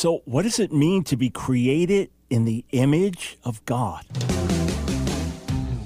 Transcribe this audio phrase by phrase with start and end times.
[0.00, 4.06] So, what does it mean to be created in the image of God?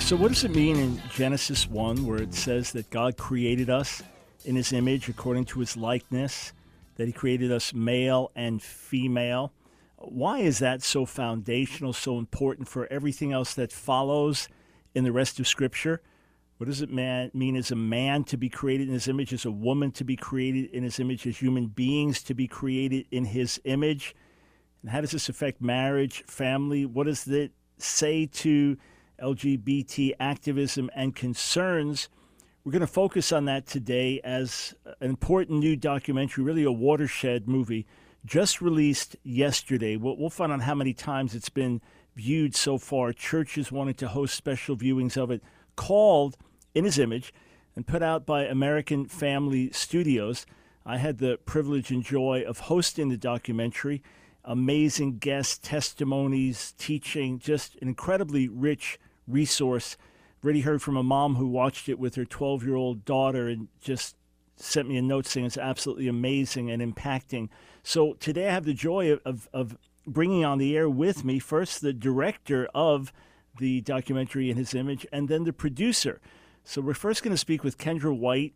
[0.00, 4.02] So, what does it mean in Genesis 1 where it says that God created us
[4.44, 6.52] in his image according to his likeness,
[6.96, 9.52] that he created us male and female?
[9.96, 14.48] Why is that so foundational, so important for everything else that follows
[14.96, 16.02] in the rest of Scripture?
[16.56, 19.44] What does it man, mean as a man to be created in his image, as
[19.44, 23.26] a woman to be created in his image, as human beings to be created in
[23.26, 24.16] his image?
[24.82, 26.84] And how does this affect marriage, family?
[26.84, 28.76] What does it say to
[29.22, 32.08] LGBT activism and concerns.
[32.64, 37.48] We're going to focus on that today as an important new documentary, really a watershed
[37.48, 37.86] movie,
[38.24, 39.96] just released yesterday.
[39.96, 41.80] We'll, we'll find out how many times it's been
[42.14, 43.12] viewed so far.
[43.12, 45.42] Churches wanted to host special viewings of it,
[45.76, 46.36] called
[46.74, 47.32] In His Image
[47.78, 50.44] and put out by American Family Studios.
[50.84, 54.02] I had the privilege and joy of hosting the documentary.
[54.44, 58.98] Amazing guest testimonies, teaching, just an incredibly rich
[59.28, 59.96] resource.
[60.42, 63.68] Already heard from a mom who watched it with her 12 year old daughter and
[63.80, 64.16] just
[64.56, 67.48] sent me a note saying it's absolutely amazing and impacting.
[67.82, 71.38] So today I have the joy of, of, of bringing on the air with me
[71.38, 73.12] first the director of
[73.58, 76.20] the documentary in his image and then the producer.
[76.64, 78.54] So we're first going to speak with Kendra White.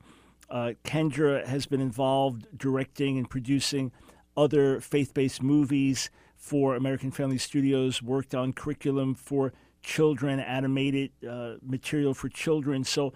[0.50, 3.90] Uh, Kendra has been involved directing and producing
[4.36, 11.54] other faith based movies for American Family Studios, worked on curriculum for children, animated uh,
[11.62, 12.84] material for children.
[12.84, 13.12] So,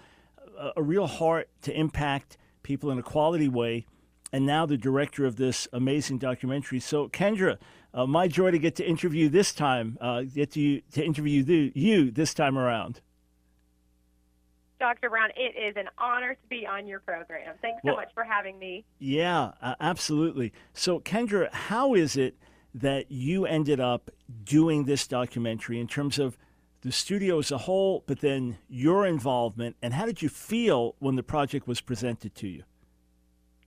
[0.59, 3.87] uh, a real heart to impact people in a quality way.
[4.33, 6.81] And now the director of this amazing documentary.
[6.81, 7.59] So, Kendra,
[7.95, 11.73] uh, my joy to get to interview this time, uh, get to to interview you,
[11.75, 13.01] you this time around.
[14.79, 15.09] Dr.
[15.09, 17.55] Brown, it is an honor to be on your program.
[17.63, 18.85] Thanks so much for having me.
[18.99, 20.53] Yeah, uh, absolutely.
[20.75, 22.37] So, Kendra, how is it
[22.75, 24.11] that you ended up
[24.45, 26.37] doing this documentary in terms of
[26.87, 31.17] the studio as a whole, but then your involvement, and how did you feel when
[31.17, 32.63] the project was presented to you?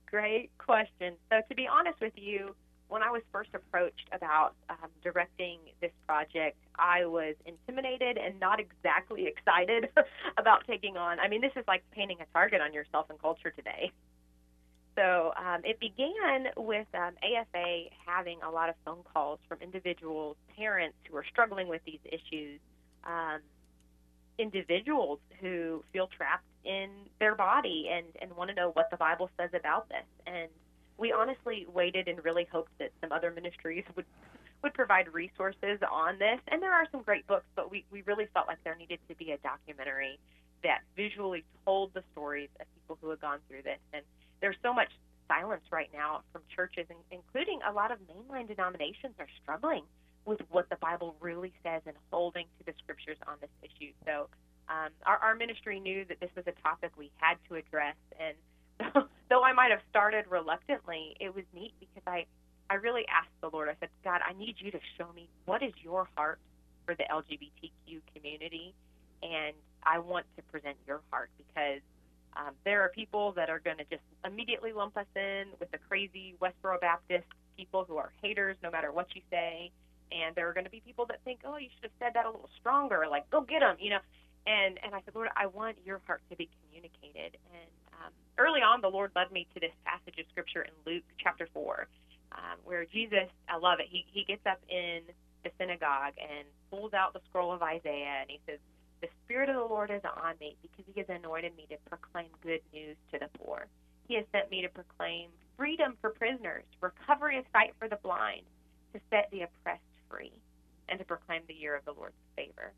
[0.06, 1.14] Great question.
[1.30, 2.56] So, to be honest with you,
[2.88, 8.58] when I was first approached about um, directing this project, I was intimidated and not
[8.58, 9.90] exactly excited
[10.38, 11.20] about taking on.
[11.20, 13.92] I mean, this is like painting a target on yourself and culture today.
[14.96, 20.36] So um, it began with um, AFA having a lot of phone calls from individuals,
[20.56, 22.60] parents who are struggling with these issues,
[23.04, 23.40] um,
[24.38, 29.30] individuals who feel trapped in their body and, and want to know what the Bible
[29.38, 30.04] says about this.
[30.26, 30.48] And
[30.98, 34.06] we honestly waited and really hoped that some other ministries would
[34.62, 36.38] would provide resources on this.
[36.48, 39.14] And there are some great books, but we, we really felt like there needed to
[39.14, 40.18] be a documentary
[40.62, 43.78] that visually told the stories of people who had gone through this.
[43.94, 44.02] And
[44.42, 44.90] there's so much
[45.28, 49.84] silence right now from churches, including a lot of mainline denominations are struggling
[50.24, 53.92] with what the Bible really says and holding to the scriptures on this issue.
[54.04, 54.28] So
[54.68, 58.36] um, our, our ministry knew that this was a topic we had to address, and
[59.28, 62.26] though I might have started reluctantly, it was neat because I
[62.70, 63.68] I really asked the Lord.
[63.68, 66.38] I said, God, I need you to show me what is your heart
[66.86, 68.74] for the LGBTQ community,
[69.24, 71.80] and I want to present your heart because
[72.36, 75.78] um, there are people that are going to just immediately lump us in with the
[75.78, 77.26] crazy Westboro Baptist
[77.56, 79.72] people who are haters no matter what you say
[80.12, 82.26] and there are going to be people that think, oh, you should have said that
[82.26, 84.02] a little stronger, like go get them, you know.
[84.46, 87.36] And and I said, Lord, I want your heart to be communicated.
[87.52, 91.04] And um, early on, the Lord led me to this passage of scripture in Luke
[91.18, 91.88] chapter four,
[92.32, 93.86] um, where Jesus, I love it.
[93.90, 95.02] He he gets up in
[95.44, 98.58] the synagogue and pulls out the scroll of Isaiah, and he says,
[99.02, 102.28] "The Spirit of the Lord is on me because He has anointed me to proclaim
[102.42, 103.66] good news to the poor.
[104.08, 108.42] He has sent me to proclaim freedom for prisoners, recovery of sight for the blind,
[108.94, 110.32] to set the oppressed free
[110.88, 112.72] and to proclaim the year of the Lord's favor.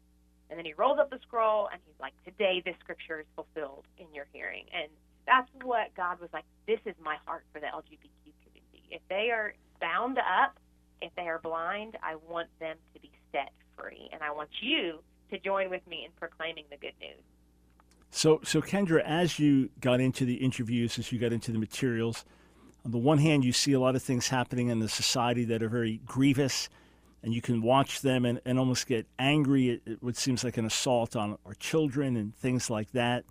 [0.51, 3.87] And then he rolls up the scroll and he's like, Today this scripture is fulfilled
[3.99, 4.67] in your hearing.
[4.73, 4.89] And
[5.27, 8.85] that's what God was like, This is my heart for the LGBTQ community.
[8.91, 10.59] If they are bound up,
[11.01, 14.11] if they are blind, I want them to be set free.
[14.13, 15.01] And I want you
[15.31, 17.23] to join with me in proclaiming the good news.
[18.11, 22.27] So, so Kendra, as you got into the interviews, as you got into the materials,
[22.85, 25.63] on the one hand, you see a lot of things happening in the society that
[25.63, 26.69] are very grievous
[27.23, 30.57] and you can watch them and, and almost get angry at, at what seems like
[30.57, 33.25] an assault on our children and things like that.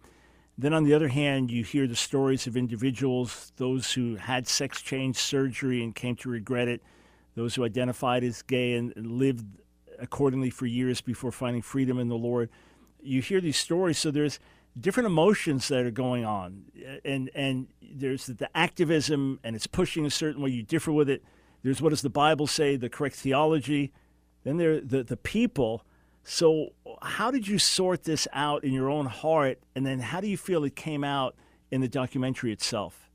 [0.57, 4.81] Then, on the other hand, you hear the stories of individuals, those who had sex
[4.81, 6.81] change surgery and came to regret it,
[7.35, 9.45] those who identified as gay and, and lived
[9.99, 12.49] accordingly for years before finding freedom in the Lord.
[13.01, 14.39] You hear these stories, so there's
[14.79, 16.65] different emotions that are going on,
[17.03, 20.51] and and there's the activism, and it's pushing a certain way.
[20.51, 21.23] You differ with it.
[21.63, 23.91] There's what does the Bible say, the correct theology.
[24.43, 25.83] Then there the the people.
[26.23, 26.69] So
[27.01, 30.37] how did you sort this out in your own heart, and then how do you
[30.37, 31.35] feel it came out
[31.71, 33.09] in the documentary itself?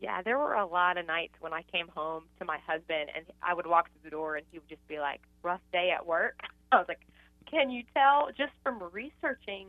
[0.00, 3.24] Yeah, there were a lot of nights when I came home to my husband and
[3.42, 6.06] I would walk through the door and he would just be like, "Rough day at
[6.06, 6.40] work."
[6.72, 7.06] I was like,
[7.50, 9.68] "Can you tell just from researching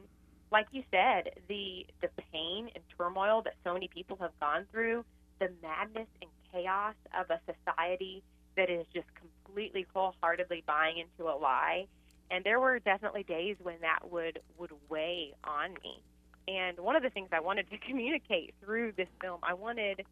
[0.51, 5.03] like you said, the the pain and turmoil that so many people have gone through,
[5.39, 8.23] the madness and chaos of a society
[8.55, 11.87] that is just completely wholeheartedly buying into a lie.
[12.31, 16.01] And there were definitely days when that would would weigh on me.
[16.47, 20.05] And one of the things I wanted to communicate through this film, I wanted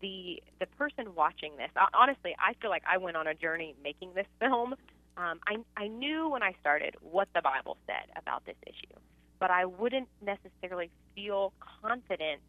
[0.00, 1.70] the the person watching this.
[1.94, 4.74] Honestly, I feel like I went on a journey making this film.
[5.16, 8.98] Um, I I knew when I started what the Bible said about this issue
[9.40, 12.42] but I wouldn't necessarily feel confident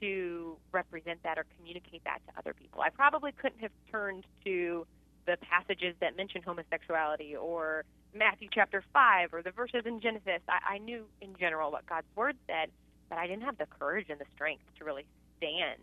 [0.00, 2.80] to represent that or communicate that to other people.
[2.80, 4.86] I probably couldn't have turned to
[5.26, 10.40] the passages that mention homosexuality or Matthew chapter 5 or the verses in Genesis.
[10.48, 12.70] I, I knew in general what God's word said,
[13.08, 15.04] but I didn't have the courage and the strength to really
[15.36, 15.80] stand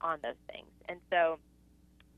[0.00, 0.68] on those things.
[0.88, 1.38] And so,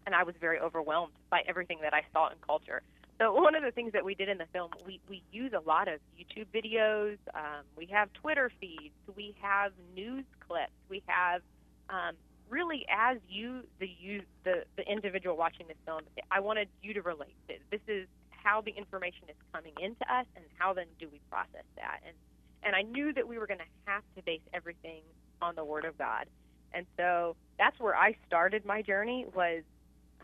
[0.07, 2.83] and I was very overwhelmed by everything that I saw in culture.
[3.21, 5.61] So one of the things that we did in the film, we, we use a
[5.61, 7.17] lot of YouTube videos.
[7.33, 8.95] Um, we have Twitter feeds.
[9.15, 10.73] We have news clips.
[10.89, 11.43] We have
[11.89, 12.17] um,
[12.49, 16.01] really as you the you the the individual watching this film,
[16.31, 17.55] I wanted you to relate to.
[17.71, 21.65] This is how the information is coming into us, and how then do we process
[21.77, 22.01] that?
[22.07, 22.17] And
[22.63, 25.03] and I knew that we were going to have to base everything
[25.41, 26.27] on the Word of God.
[26.73, 29.63] And so that's where I started my journey was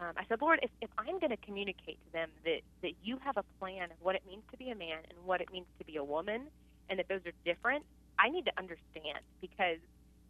[0.01, 3.19] um, I said, Lord, if, if I'm going to communicate to them that, that you
[3.25, 5.67] have a plan of what it means to be a man and what it means
[5.79, 6.43] to be a woman,
[6.89, 7.85] and that those are different,
[8.19, 9.79] I need to understand because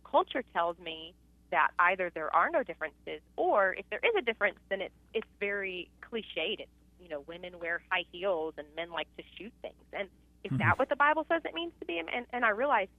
[0.04, 1.14] culture tells me
[1.50, 5.26] that either there are no differences or if there is a difference, then it's, it's
[5.40, 6.60] very cliched.
[6.60, 6.70] It's,
[7.00, 9.74] you know, women wear high heels and men like to shoot things.
[9.92, 10.08] And
[10.44, 10.58] is mm-hmm.
[10.58, 12.14] that what the Bible says it means to be a man?
[12.14, 12.90] And, and I realized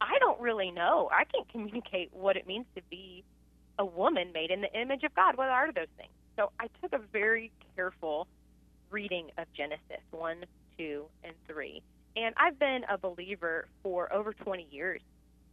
[0.00, 1.08] I don't really know.
[1.12, 3.22] I can't communicate what it means to be
[3.78, 5.36] a woman made in the image of God.
[5.36, 6.12] What are those things?
[6.36, 8.26] So I took a very careful
[8.90, 10.44] reading of Genesis 1,
[10.78, 11.82] 2, and 3.
[12.16, 15.00] And I've been a believer for over 20 years.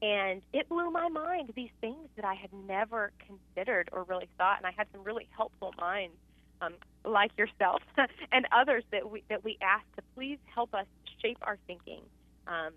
[0.02, 4.58] And it blew my mind, these things that I had never considered or really thought.
[4.58, 6.16] And I had some really helpful minds,
[6.62, 6.74] um,
[7.04, 7.82] like yourself
[8.32, 10.86] and others, that we, that we asked to please help us
[11.22, 12.02] shape our thinking.
[12.48, 12.74] Um,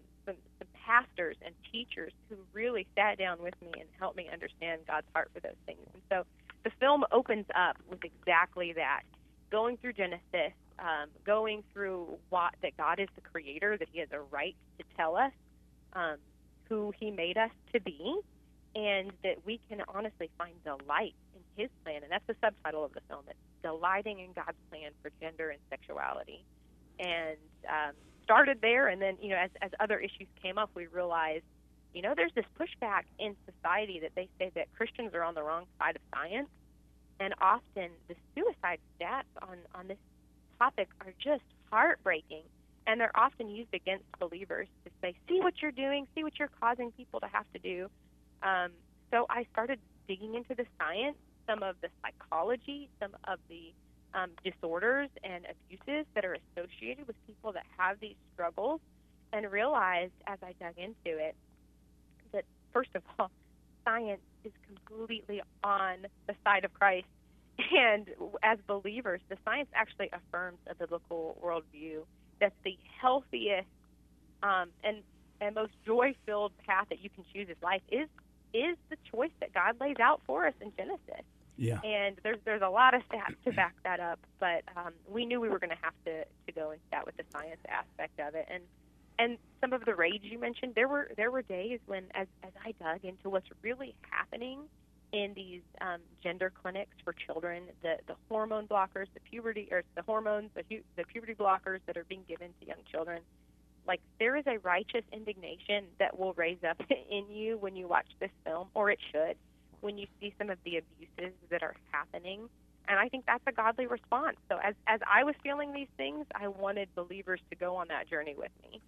[0.85, 5.31] pastors and teachers who really sat down with me and helped me understand God's heart
[5.35, 5.81] for those things.
[5.93, 6.25] And so
[6.65, 9.03] the film opens up with exactly that
[9.51, 14.09] going through Genesis, um, going through what that God is the creator, that He has
[14.13, 15.33] a right to tell us
[15.93, 16.17] um,
[16.69, 18.17] who He made us to be,
[18.75, 22.03] and that we can honestly find delight in His plan.
[22.03, 23.23] And that's the subtitle of the film.
[23.29, 26.45] It's delighting in God's plan for gender and sexuality.
[26.99, 27.37] And
[27.69, 27.95] um,
[28.25, 31.45] started there, and then you know, as as other issues came up, we realized,
[31.95, 35.43] you know, there's this pushback in society that they say that Christians are on the
[35.43, 36.49] wrong side of science,
[37.21, 39.99] and often the suicide stats on on this
[40.59, 42.43] topic are just heartbreaking,
[42.87, 46.51] and they're often used against believers to say, see what you're doing, see what you're
[46.61, 47.89] causing people to have to do.
[48.43, 48.71] Um,
[49.11, 53.73] so I started digging into the science, some of the psychology, some of the
[54.15, 58.81] um, disorders and abuses that are associated with people that have these struggles,
[59.33, 61.35] and realized as I dug into it
[62.33, 63.31] that, first of all,
[63.85, 67.07] science is completely on the side of Christ.
[67.75, 68.09] And
[68.43, 72.01] as believers, the science actually affirms a biblical worldview
[72.41, 73.69] that the healthiest
[74.43, 74.99] um, and
[75.41, 78.09] and most joy-filled path that you can choose is life is
[78.55, 81.25] is the choice that God lays out for us in Genesis.
[81.57, 81.81] Yeah.
[81.85, 85.41] And there's there's a lot of stats to back that up, but um, we knew
[85.41, 88.35] we were going to have to to go into that with the science aspect of
[88.35, 88.63] it, and
[89.19, 90.75] and some of the rage you mentioned.
[90.75, 94.61] There were there were days when, as as I dug into what's really happening
[95.13, 100.03] in these um, gender clinics for children, the the hormone blockers, the puberty or the
[100.03, 100.65] hormones, the
[100.97, 103.21] the puberty blockers that are being given to young children.
[103.87, 106.81] Like there is a righteous indignation that will raise up
[107.11, 109.37] in you when you watch this film, or it should
[109.83, 112.49] when you see some of the abuses that are happening
[112.89, 114.37] And I think that's a godly response.
[114.49, 118.09] So as as I was feeling these things, I wanted believers to go on that
[118.11, 118.81] journey with me.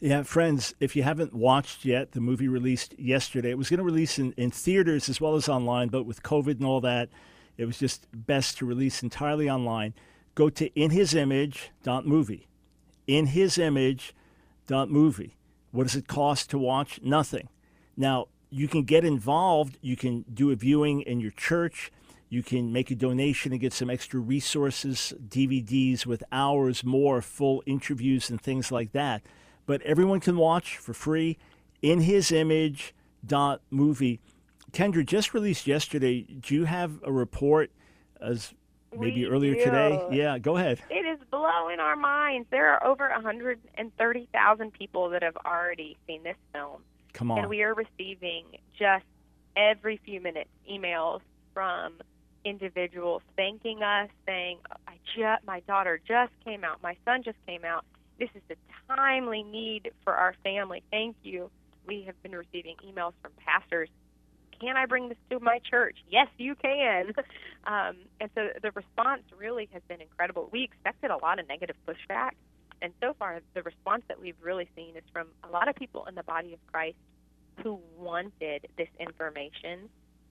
[0.00, 3.50] Yeah, friends, if you haven't watched yet, the movie released yesterday.
[3.50, 6.58] It was going to release in, in theaters as well as online, but with COVID
[6.58, 7.08] and all that,
[7.56, 9.94] it was just best to release entirely online.
[10.36, 12.46] Go to inhisimage.movie.
[13.08, 15.36] Inhisimage.movie.
[15.72, 17.00] What does it cost to watch?
[17.02, 17.48] Nothing.
[17.96, 19.78] Now, you can get involved.
[19.80, 21.90] You can do a viewing in your church.
[22.30, 27.62] You can make a donation and get some extra resources, DVDs with hours more, full
[27.66, 29.22] interviews, and things like that
[29.68, 31.36] but everyone can watch for free
[31.82, 34.18] in his image dot movie.
[34.72, 36.22] Kendra just released yesterday.
[36.22, 37.70] Do you have a report
[38.18, 38.54] as
[38.98, 39.64] maybe We earlier do.
[39.64, 40.08] today?
[40.10, 40.80] Yeah, go ahead.
[40.88, 42.48] It is blowing our minds.
[42.50, 46.80] There are over 130,000 people that have already seen this film.
[47.18, 47.40] Come on.
[47.40, 48.44] And we are receiving
[48.78, 49.04] just
[49.56, 51.20] every few minutes emails
[51.52, 51.94] from
[52.44, 57.64] individuals thanking us, saying, "I just, my daughter just came out, my son just came
[57.64, 57.84] out.
[58.20, 60.84] This is a timely need for our family.
[60.92, 61.50] Thank you."
[61.88, 63.88] We have been receiving emails from pastors.
[64.60, 65.96] Can I bring this to my church?
[66.08, 67.12] Yes, you can.
[67.64, 70.48] Um, and so the response really has been incredible.
[70.50, 72.30] We expected a lot of negative pushback,
[72.82, 76.06] and so far the response that we've really seen is from a lot of people
[76.06, 76.96] in the body of Christ
[77.62, 79.88] who wanted this information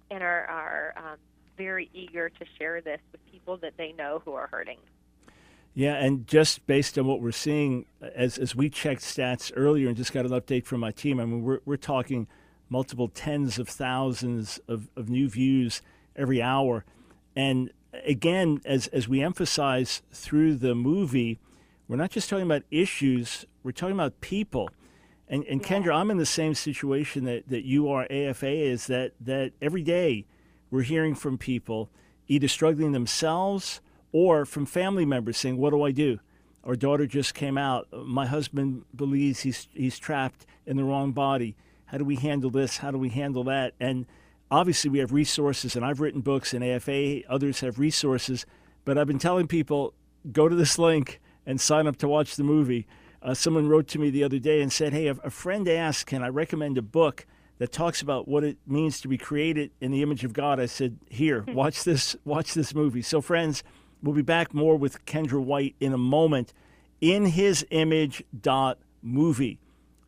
[0.09, 1.17] and are, are um,
[1.57, 4.79] very eager to share this with people that they know who are hurting.
[5.73, 9.95] Yeah, and just based on what we're seeing, as as we checked stats earlier and
[9.95, 12.27] just got an update from my team, I mean, we're we're talking
[12.67, 15.83] multiple tens of thousands of, of new views
[16.15, 16.83] every hour,
[17.35, 17.71] and
[18.05, 21.39] again, as as we emphasize through the movie,
[21.87, 24.69] we're not just talking about issues; we're talking about people.
[25.27, 28.03] And and Kendra, I'm in the same situation that, that you are.
[28.09, 30.25] AFA is that that every day
[30.69, 31.89] we're hearing from people
[32.27, 36.19] either struggling themselves or from family members saying, "What do I do?"
[36.63, 37.87] Our daughter just came out.
[37.93, 41.55] My husband believes he's he's trapped in the wrong body.
[41.85, 42.77] How do we handle this?
[42.77, 43.73] How do we handle that?
[43.79, 44.05] And
[44.51, 48.45] obviously, we have resources, and I've written books, and AFA others have resources.
[48.83, 49.93] But I've been telling people,
[50.31, 52.85] go to this link and sign up to watch the movie.
[53.23, 56.05] Uh, someone wrote to me the other day and said, "Hey, a, a friend asked,
[56.05, 57.25] can I recommend a book?"
[57.57, 60.59] that talks about what it means to be created in the image of God.
[60.59, 62.15] I said, "Here, watch this.
[62.25, 63.63] Watch this movie." So, friends,
[64.03, 66.53] we'll be back more with Kendra White in a moment.
[67.01, 69.59] In His Image dot movie,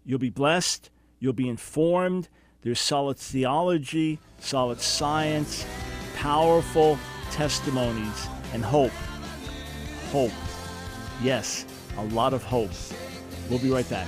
[0.05, 0.91] you'll be blessed.
[1.19, 2.29] You'll be informed.
[2.62, 5.65] There's solid theology, solid science,
[6.15, 7.00] powerful
[7.31, 8.91] testimonies, and hope.
[10.12, 10.31] Hope.
[11.22, 11.66] Yes,
[11.98, 12.72] a lot of hope.
[13.50, 14.08] We'll be right back.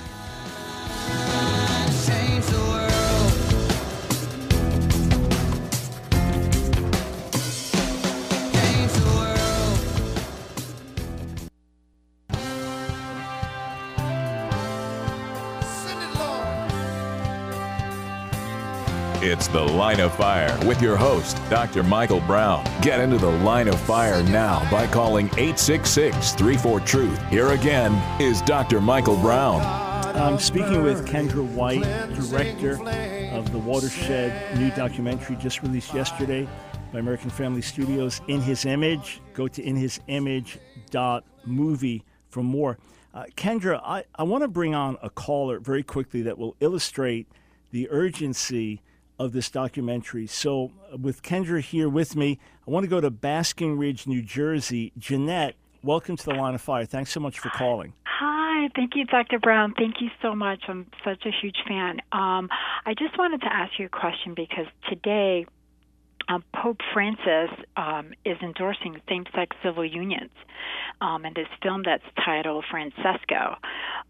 [19.32, 21.82] It's the Line of Fire with your host, Dr.
[21.82, 22.62] Michael Brown.
[22.82, 27.30] Get into the Line of Fire now by calling 866 34 Truth.
[27.30, 28.82] Here again is Dr.
[28.82, 29.62] Michael Brown.
[30.14, 31.80] I'm speaking with Kendra White,
[32.14, 32.72] director
[33.34, 36.46] of the Watershed new documentary just released yesterday
[36.92, 39.22] by American Family Studios, In His Image.
[39.32, 42.78] Go to inhisimage.movie for more.
[43.14, 47.28] Uh, Kendra, I, I want to bring on a caller very quickly that will illustrate
[47.70, 48.82] the urgency
[49.18, 50.26] of this documentary.
[50.26, 54.22] So, uh, with Kendra here with me, I want to go to Basking Ridge, New
[54.22, 54.92] Jersey.
[54.98, 56.84] Jeanette, welcome to the Line of Fire.
[56.84, 57.92] Thanks so much for calling.
[58.06, 59.38] Hi, thank you, Dr.
[59.38, 59.74] Brown.
[59.76, 60.64] Thank you so much.
[60.68, 62.00] I'm such a huge fan.
[62.12, 62.48] Um,
[62.86, 65.46] I just wanted to ask you a question because today
[66.28, 70.30] um, Pope Francis um, is endorsing same sex civil unions
[71.00, 73.56] um, in this film that's titled Francesco.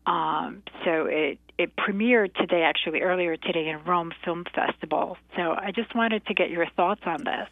[0.07, 5.17] Um, so it, it premiered today, actually, earlier today in Rome Film Festival.
[5.37, 7.49] So I just wanted to get your thoughts on this.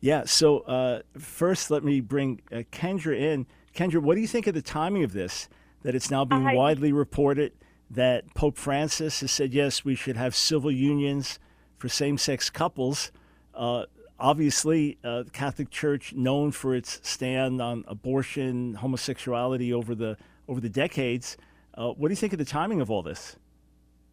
[0.00, 0.24] Yeah.
[0.24, 3.46] So uh, first, let me bring uh, Kendra in.
[3.74, 5.48] Kendra, what do you think of the timing of this?
[5.82, 7.52] That it's now being I- widely reported
[7.90, 11.38] that Pope Francis has said yes, we should have civil unions
[11.76, 13.12] for same-sex couples.
[13.54, 13.84] Uh,
[14.18, 20.16] obviously, uh, the Catholic Church, known for its stand on abortion, homosexuality over the
[20.48, 21.36] over the decades.
[21.74, 23.36] Uh, what do you think of the timing of all this?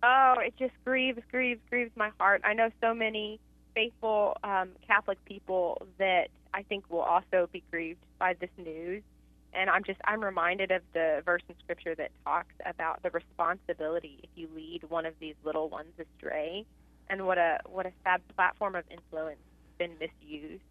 [0.02, 2.42] Oh, it just grieves, grieves, grieves my heart.
[2.46, 3.40] I know so many
[3.76, 9.04] faithful um, Catholic people that I think will also be grieved by this news.
[9.52, 14.20] And I'm just I'm reminded of the verse in Scripture that talks about the responsibility
[14.22, 16.66] if you lead one of these little ones astray,
[17.10, 20.62] and what a what a sad platform of influence has been misused.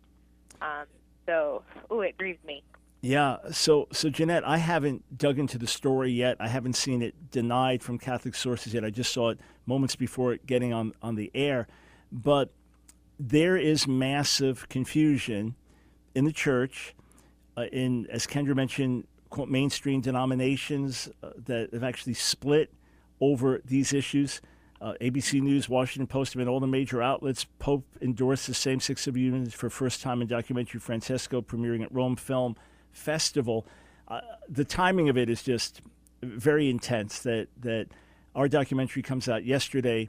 [0.62, 0.86] Um,
[1.26, 2.62] so, ooh, it grieves me.
[3.00, 3.36] Yeah.
[3.52, 6.36] So, so Jeanette, I haven't dug into the story yet.
[6.40, 8.84] I haven't seen it denied from Catholic sources yet.
[8.84, 11.68] I just saw it moments before it getting on on the air.
[12.10, 12.50] But
[13.20, 15.54] there is massive confusion
[16.14, 16.94] in the church.
[17.56, 22.72] Uh, in as Kendra mentioned, quote, mainstream denominations uh, that have actually split
[23.20, 24.40] over these issues.
[24.80, 27.44] Uh, ABC News, Washington Post, and all the major outlets.
[27.58, 32.54] Pope endorses the same-sex union for first time in documentary Francesco, premiering at Rome Film
[32.98, 33.66] Festival.
[34.06, 35.80] Uh, the timing of it is just
[36.22, 37.20] very intense.
[37.20, 37.88] That that
[38.34, 40.08] our documentary comes out yesterday,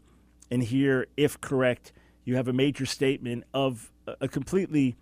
[0.52, 1.94] and here, if correct,
[2.24, 4.96] you have a major statement of a, completely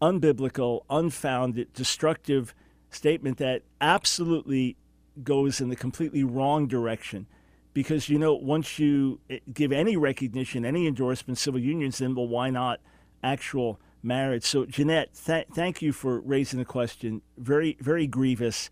[0.00, 2.54] unbiblical, unfounded, destructive
[2.90, 4.76] statement that absolutely
[5.22, 7.26] goes in the completely wrong direction
[7.72, 12.26] because you know once you eh, give any recognition, any endorsement, civil unions, then well,
[12.26, 12.80] why not
[13.22, 14.44] actual marriage?
[14.44, 17.22] So, Jeanette, th- thank you for raising the question.
[17.38, 18.70] Very, very grievous,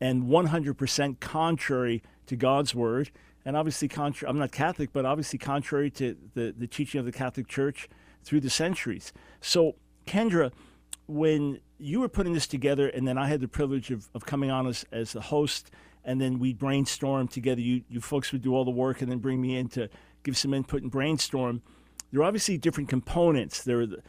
[0.00, 3.10] and 100% contrary to God's word,
[3.44, 4.30] and obviously contrary.
[4.30, 7.88] I'm not Catholic, but obviously contrary to the the teaching of the Catholic Church
[8.24, 9.12] through the centuries.
[9.40, 10.52] So, Kendra,
[11.06, 14.50] when you were putting this together, and then I had the privilege of, of coming
[14.50, 15.70] on as, as the host
[16.04, 17.60] and then we brainstorm together.
[17.60, 19.88] You you folks would do all the work and then bring me in to
[20.22, 21.62] give some input and brainstorm.
[22.12, 23.62] There are obviously different components.
[23.62, 24.02] There are the,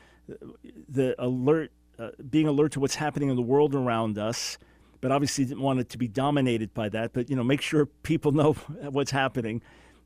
[0.89, 4.57] the alert, uh, being alert to what's happening in the world around us,
[4.99, 7.13] but obviously didn't want it to be dominated by that.
[7.13, 8.53] But you know, make sure people know
[8.89, 9.61] what's happening,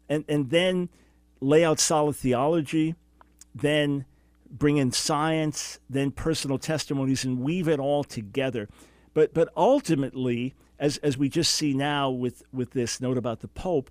[0.10, 0.89] and and then
[1.41, 2.96] lay out solid theology,
[3.53, 4.05] then
[4.50, 8.70] bring in science, then personal testimonies, and weave it all together.
[9.13, 13.48] But but ultimately as as we just see now with with this note about the
[13.48, 13.89] Pope,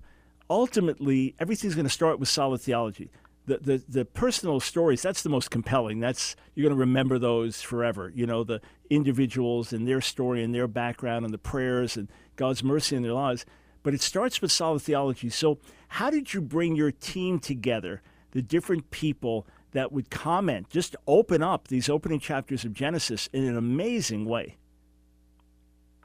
[0.49, 3.11] ultimately everything's going to start with solid theology.
[3.47, 6.01] The, the the personal stories that's the most compelling.
[6.01, 8.11] That's you're going to remember those forever.
[8.15, 12.65] You know the individuals and their story and their background and the prayers and God's
[12.65, 13.45] mercy in their lives.
[13.83, 15.29] But it starts with solid theology.
[15.29, 15.59] So
[15.89, 18.01] how did you bring your team together?
[18.31, 23.45] The different people that would comment, just open up these opening chapters of Genesis in
[23.45, 24.57] an amazing way.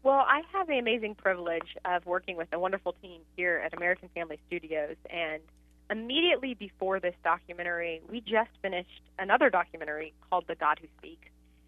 [0.03, 4.09] Well, I have the amazing privilege of working with a wonderful team here at American
[4.15, 4.95] Family Studios.
[5.09, 5.41] And
[5.89, 11.27] immediately before this documentary, we just finished another documentary called The God Who Speaks.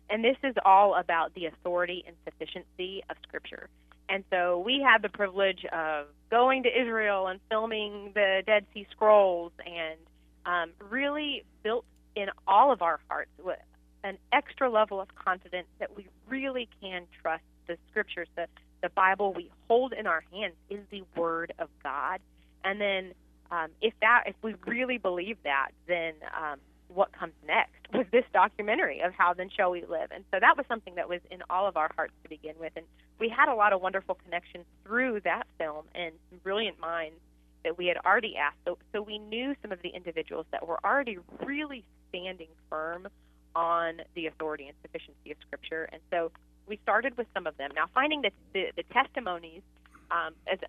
[0.09, 3.69] And this is all about the authority and sufficiency of Scripture.
[4.09, 8.85] And so we had the privilege of going to Israel and filming the Dead Sea
[8.91, 9.97] Scrolls and
[10.45, 13.31] um, really built in all of our hearts
[14.03, 18.47] an extra level of confidence that we really can trust the scriptures, the
[18.81, 22.19] the Bible we hold in our hands is the Word of God.
[22.63, 23.13] And then,
[23.51, 28.25] um, if that, if we really believe that, then um, what comes next was this
[28.33, 30.09] documentary of how then shall we live.
[30.13, 32.73] And so that was something that was in all of our hearts to begin with.
[32.75, 32.85] And
[33.19, 37.17] we had a lot of wonderful connections through that film and brilliant minds
[37.63, 38.57] that we had already asked.
[38.65, 43.07] So, so we knew some of the individuals that were already really standing firm
[43.55, 45.89] on the authority and sufficiency of Scripture.
[45.91, 46.31] And so
[46.67, 47.71] we started with some of them.
[47.75, 49.61] Now, finding the, the, the testimonies
[50.09, 50.59] um, is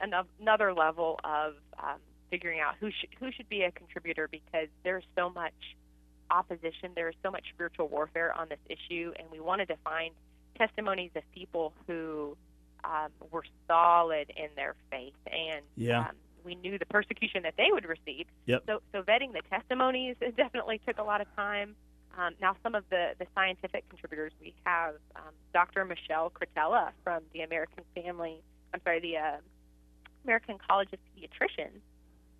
[0.40, 1.99] another level of um,
[2.33, 5.53] figuring out who should who should be a contributor because there's so much
[6.31, 10.14] opposition, there's so much spiritual warfare on this issue, and we wanted to find
[10.59, 12.37] testimonies of people who
[12.85, 16.01] um, were solid in their faith and yeah.
[16.01, 18.27] um, we knew the persecution that they would receive.
[18.47, 18.64] Yep.
[18.66, 21.77] So, so vetting the testimonies definitely took a lot of time.
[22.18, 25.85] Um, now, some of the, the scientific contributors we have um, Dr.
[25.85, 28.42] Michelle Cretella from the American Family,
[28.75, 29.37] I'm sorry, the uh,
[30.25, 31.81] American College of Pediatricians,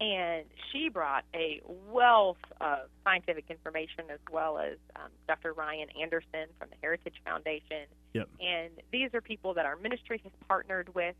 [0.03, 5.53] and she brought a wealth of scientific information as well as um, Dr.
[5.53, 7.87] Ryan Anderson from the Heritage Foundation.
[8.12, 8.29] Yep.
[8.41, 11.15] And these are people that our ministry has partnered with.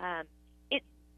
[0.00, 0.24] Um,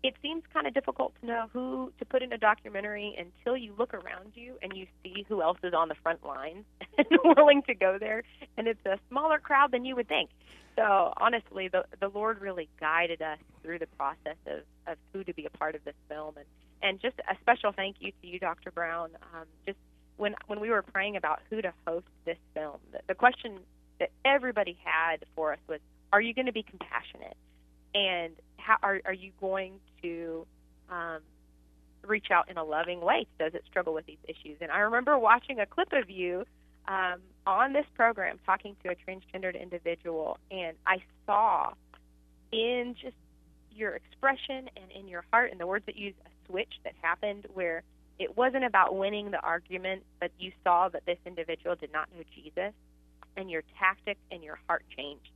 [0.06, 3.74] it seems kind of difficult to know who to put in a documentary until you
[3.76, 6.64] look around you and you see who else is on the front lines
[6.98, 8.22] and willing to go there.
[8.56, 10.30] And it's a smaller crowd than you would think.
[10.76, 15.32] So honestly, the the Lord really guided us through the process of, of who to
[15.32, 16.44] be a part of this film, and
[16.82, 18.70] and just a special thank you to you, Dr.
[18.70, 19.10] Brown.
[19.34, 19.78] Um, just
[20.16, 23.58] when when we were praying about who to host this film, the, the question
[23.98, 25.80] that everybody had for us was,
[26.12, 27.36] "Are you going to be compassionate?"
[27.96, 30.46] and how are are you going to
[30.90, 31.20] um,
[32.06, 34.58] reach out in a loving way to those that struggle with these issues?
[34.60, 36.44] And I remember watching a clip of you
[36.88, 41.72] um, on this program talking to a transgendered individual, and I saw
[42.52, 43.16] in just
[43.72, 46.94] your expression and in your heart and the words that you used a switch that
[47.02, 47.82] happened where
[48.18, 52.22] it wasn't about winning the argument, but you saw that this individual did not know
[52.34, 52.72] Jesus
[53.36, 55.28] and your tactic and your heart changed.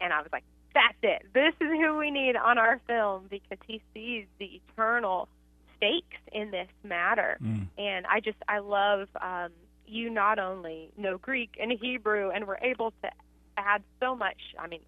[0.00, 1.26] And I was like, that's it.
[1.32, 5.28] This is who we need on our film because he sees the eternal
[5.76, 7.38] stakes in this matter.
[7.40, 7.68] Mm.
[7.78, 9.50] And I just, I love um,
[9.86, 13.10] you not only know Greek and Hebrew and were able to
[13.56, 14.38] add so much.
[14.58, 14.80] I mean,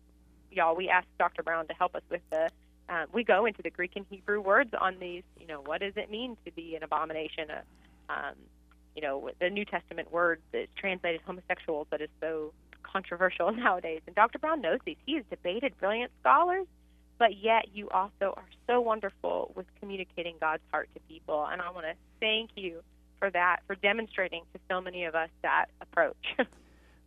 [0.50, 1.44] y'all, we asked Dr.
[1.44, 2.50] Brown to help us with the.
[2.88, 5.22] Um, we go into the Greek and Hebrew words on these.
[5.40, 7.48] You know, what does it mean to be an abomination?
[7.50, 8.34] A, um,
[8.94, 14.00] you know, the New Testament word that's translated homosexual, but is so controversial nowadays.
[14.06, 14.38] And Dr.
[14.38, 14.96] Brown knows these.
[15.04, 16.66] He has debated brilliant scholars,
[17.18, 21.46] but yet you also are so wonderful with communicating God's heart to people.
[21.50, 22.82] And I want to thank you
[23.18, 26.16] for that, for demonstrating to so many of us that approach.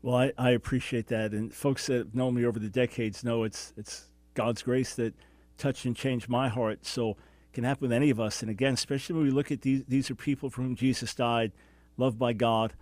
[0.02, 3.44] Well, I, I appreciate that, and folks that have known me over the decades know
[3.44, 5.14] it's it's God's grace that
[5.60, 6.86] touched and changed my heart.
[6.86, 8.42] So it can happen with any of us.
[8.42, 11.52] And again, especially when we look at these, these are people for whom Jesus died,
[11.98, 12.74] loved by God,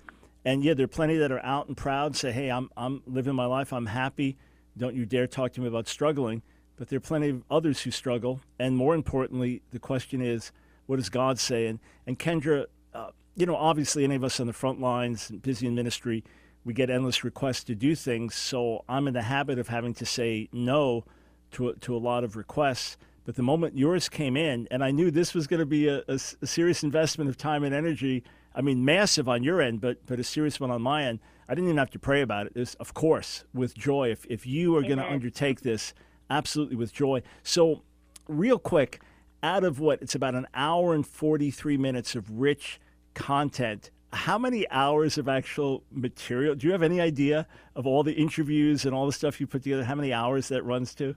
[0.45, 3.35] and yeah, there are plenty that are out and proud, say, "Hey, I'm I'm living
[3.35, 3.73] my life.
[3.73, 4.37] I'm happy.
[4.77, 6.41] Don't you dare talk to me about struggling."
[6.77, 10.53] But there are plenty of others who struggle, and more importantly, the question is,
[10.85, 11.65] what does God say?
[11.65, 15.67] And and Kendra, uh, you know, obviously, any of us on the front lines, busy
[15.67, 16.23] in ministry
[16.67, 18.35] we get endless requests to do things.
[18.35, 21.05] So I'm in the habit of having to say no
[21.51, 22.97] to, to a lot of requests.
[23.25, 25.97] But the moment yours came in, and I knew this was going to be a,
[26.07, 28.23] a, a, serious investment of time and energy,
[28.55, 31.53] I mean, massive on your end, but, but a serious one on my end, I
[31.53, 32.53] didn't even have to pray about it.
[32.55, 34.11] It was, of course, with joy.
[34.11, 35.93] If, if you are going to undertake this,
[36.29, 37.21] absolutely with joy.
[37.43, 37.83] So,
[38.27, 39.01] real quick,
[39.43, 40.01] out of what?
[40.01, 42.79] It's about an hour and 43 minutes of rich
[43.13, 46.55] content how many hours of actual material?
[46.55, 49.63] Do you have any idea of all the interviews and all the stuff you put
[49.63, 49.83] together?
[49.83, 51.15] How many hours that runs to?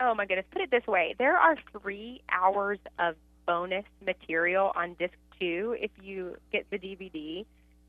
[0.00, 0.46] Oh my goodness!
[0.50, 5.76] Put it this way: there are three hours of bonus material on disc two.
[5.78, 7.44] If you get the DVD,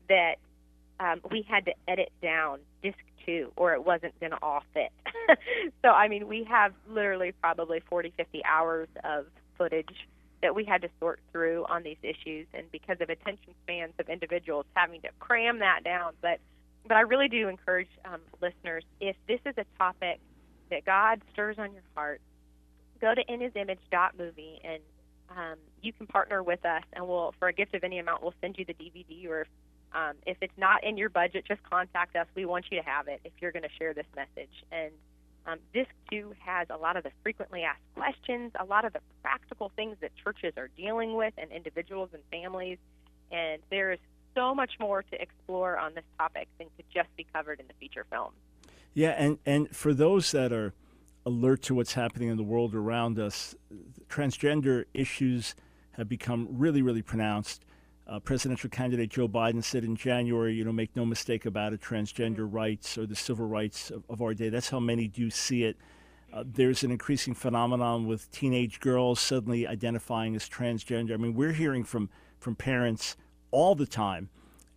[0.08, 0.36] that
[0.98, 4.90] um, we had to edit down disc two, or it wasn't going to all fit.
[5.82, 10.08] so I mean, we have literally probably 40, 50 hours of footage
[10.42, 14.08] that we had to sort through on these issues, and because of attention spans of
[14.08, 16.14] individuals, having to cram that down.
[16.20, 16.40] But
[16.86, 20.18] but I really do encourage um, listeners if this is a topic
[20.70, 22.20] that God stirs on your heart,
[23.00, 24.82] go to inhisimage.movie and
[25.36, 28.34] um, you can partner with us, and we'll for a gift of any amount, we'll
[28.40, 29.28] send you the DVD.
[29.28, 29.48] Or if,
[29.94, 32.26] um, if it's not in your budget, just contact us.
[32.34, 34.50] We want you to have it if you're going to share this message.
[34.72, 34.90] And
[35.46, 39.00] um, Disc 2 has a lot of the frequently asked questions, a lot of the
[39.22, 42.78] practical things that churches are dealing with, and individuals and families.
[43.30, 44.00] And there is
[44.34, 47.74] so much more to explore on this topic than could just be covered in the
[47.74, 48.32] feature film.
[48.94, 50.74] Yeah, and, and for those that are
[51.24, 53.54] alert to what's happening in the world around us,
[54.08, 55.54] transgender issues
[55.92, 57.64] have become really, really pronounced.
[58.06, 61.80] Uh, presidential candidate Joe Biden said in January, you know, make no mistake about it,
[61.80, 64.48] transgender rights or the civil rights of, of our day.
[64.48, 65.76] That's how many do see it.
[66.32, 71.12] Uh, there's an increasing phenomenon with teenage girls suddenly identifying as transgender.
[71.12, 73.16] I mean, we're hearing from, from parents
[73.52, 74.30] all the time.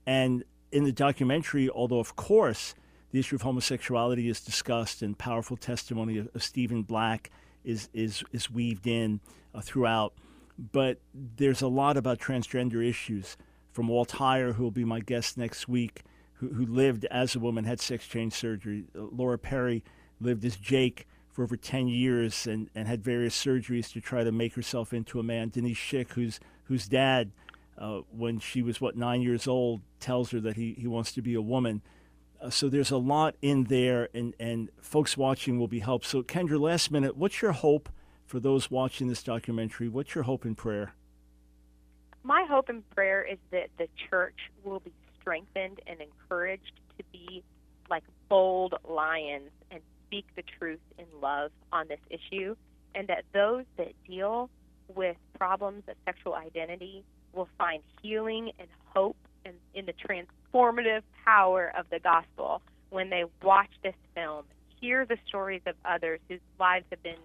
[0.05, 2.75] And in the documentary, although, of course,
[3.13, 7.31] the issue of homosexuality is discussed and powerful testimony of, of Stephen Black
[7.63, 9.21] is, is, is weaved in
[9.55, 10.13] uh, throughout
[10.57, 13.37] but there's a lot about transgender issues
[13.71, 17.39] from Walt Heyer, who will be my guest next week, who, who lived as a
[17.39, 18.85] woman, had sex change surgery.
[18.95, 19.83] Uh, Laura Perry
[20.21, 24.31] lived as Jake for over 10 years and, and had various surgeries to try to
[24.31, 25.49] make herself into a man.
[25.49, 27.31] Denise Schick, whose, whose dad,
[27.79, 31.23] uh, when she was, what, nine years old, tells her that he, he wants to
[31.23, 31.81] be a woman.
[32.43, 36.05] Uh, so there's a lot in there, and, and folks watching will be helped.
[36.05, 37.89] So, Kendra, last minute, what's your hope–
[38.33, 40.95] for those watching this documentary, what's your hope and prayer?
[42.23, 47.43] My hope and prayer is that the church will be strengthened and encouraged to be
[47.91, 52.55] like bold lions and speak the truth in love on this issue,
[52.95, 54.49] and that those that deal
[54.95, 57.03] with problems of sexual identity
[57.33, 59.93] will find healing and hope in, in the
[60.53, 64.45] transformative power of the gospel when they watch this film,
[64.79, 67.15] hear the stories of others whose lives have been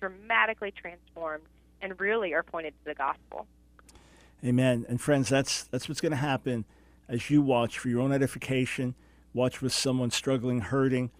[0.00, 1.44] dramatically transformed
[1.82, 3.46] and really are pointed to the gospel.
[4.44, 4.86] Amen.
[4.88, 6.64] And friends, that's that's what's going to happen
[7.08, 8.94] as you watch for your own edification.
[9.34, 11.10] Watch with someone struggling, hurting.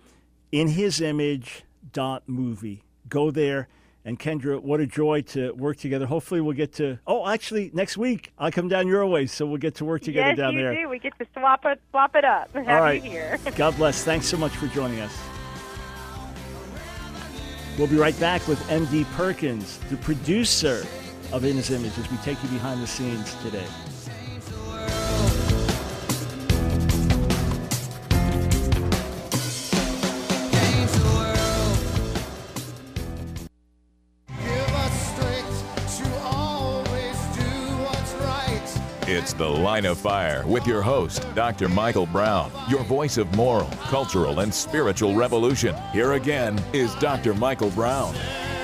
[0.53, 1.65] In His image.
[1.93, 2.85] Dot movie.
[3.09, 3.69] Go there.
[4.05, 6.07] And Kendra, what a joy to work together.
[6.07, 6.99] Hopefully, we'll get to.
[7.07, 10.29] Oh, actually, next week I'll come down your way, so we'll get to work together
[10.29, 10.75] yes, down you there.
[10.75, 10.89] Do.
[10.89, 12.51] We get to swap it, swap it up.
[12.55, 13.03] Have All right.
[13.03, 13.39] you here.
[13.57, 14.05] God bless.
[14.05, 15.17] Thanks so much for joining us.
[17.77, 20.85] We'll be right back with MD Perkins, the producer
[21.33, 23.67] of In His Image, as we take you behind the scenes today.
[39.19, 41.69] It's The Line of Fire with your host, Dr.
[41.69, 45.75] Michael Brown, your voice of moral, cultural, and spiritual revolution.
[45.93, 47.35] Here again is Dr.
[47.35, 48.15] Michael Brown.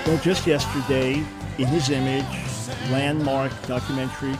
[0.06, 1.14] Well, just yesterday,
[1.58, 2.24] in his image,
[2.92, 4.36] landmark documentary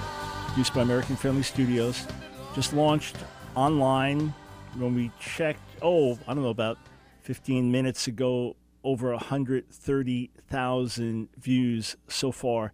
[0.47, 2.07] produced by American Family Studios,
[2.55, 3.17] just launched
[3.57, 4.33] online.
[4.77, 6.79] When we checked, oh, I don't know, about
[7.23, 12.73] 15 minutes ago, over 130,000 views so far.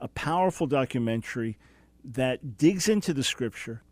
[0.00, 1.58] A powerful documentary
[2.14, 3.82] that digs into the scripture,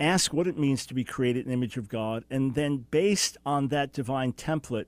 [0.00, 3.36] asks what it means to be created in the image of God, and then based
[3.46, 4.86] on that divine template,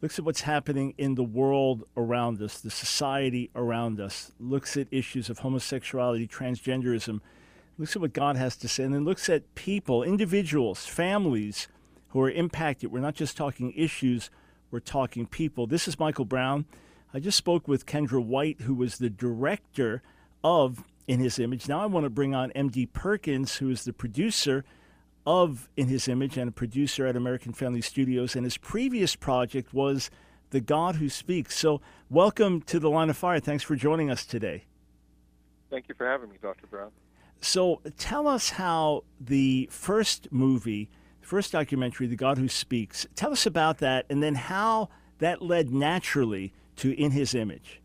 [0.00, 4.88] looks at what's happening in the world around us, the society around us, looks at
[4.90, 7.20] issues of homosexuality, transgenderism,
[7.78, 11.68] looks at what God has to say, and then looks at people, individuals, families
[12.08, 12.90] who are impacted.
[12.90, 14.30] We're not just talking issues,
[14.70, 15.66] we're talking people.
[15.66, 16.64] This is Michael Brown.
[17.12, 20.02] I just spoke with Kendra White, who was the director
[20.42, 21.68] of In His Image.
[21.68, 24.64] Now I want to bring on MD Perkins, who is the producer
[25.26, 28.36] of In His Image and a producer at American Family Studios.
[28.36, 30.10] And his previous project was
[30.50, 31.58] The God Who Speaks.
[31.58, 33.40] So, welcome to the Line of Fire.
[33.40, 34.64] Thanks for joining us today.
[35.70, 36.66] Thank you for having me, Dr.
[36.66, 36.90] Brown.
[37.40, 40.90] So, tell us how the first movie,
[41.20, 44.88] the first documentary, The God Who Speaks, tell us about that and then how
[45.18, 47.80] that led naturally to In His Image.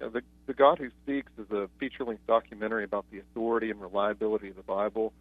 [0.00, 3.80] Yeah, the, the God Who Speaks is a feature length documentary about the authority and
[3.80, 5.12] reliability of the Bible.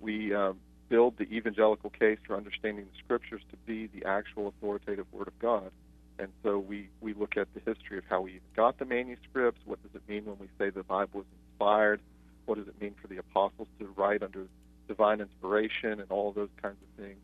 [0.00, 0.58] We um,
[0.88, 5.38] build the evangelical case for understanding the scriptures to be the actual authoritative Word of
[5.38, 5.70] God.
[6.18, 9.60] And so we, we look at the history of how we even got the manuscripts.
[9.64, 12.00] What does it mean when we say the Bible is inspired?
[12.46, 14.46] What does it mean for the apostles to write under
[14.88, 17.18] divine inspiration and all those kinds of things?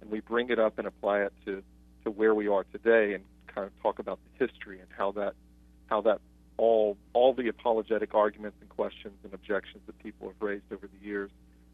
[0.00, 1.62] And we bring it up and apply it to,
[2.04, 5.34] to where we are today and kind of talk about the history and how that
[5.88, 6.20] how that
[6.60, 11.06] all all the apologetic arguments and questions and objections that people have raised over the
[11.06, 11.30] years.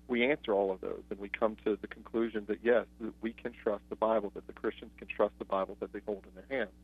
[0.07, 3.33] We answer all of those and we come to the conclusion that yes that we
[3.33, 6.41] can trust the bible that the christians can trust the bible that they hold in
[6.41, 6.75] their hands.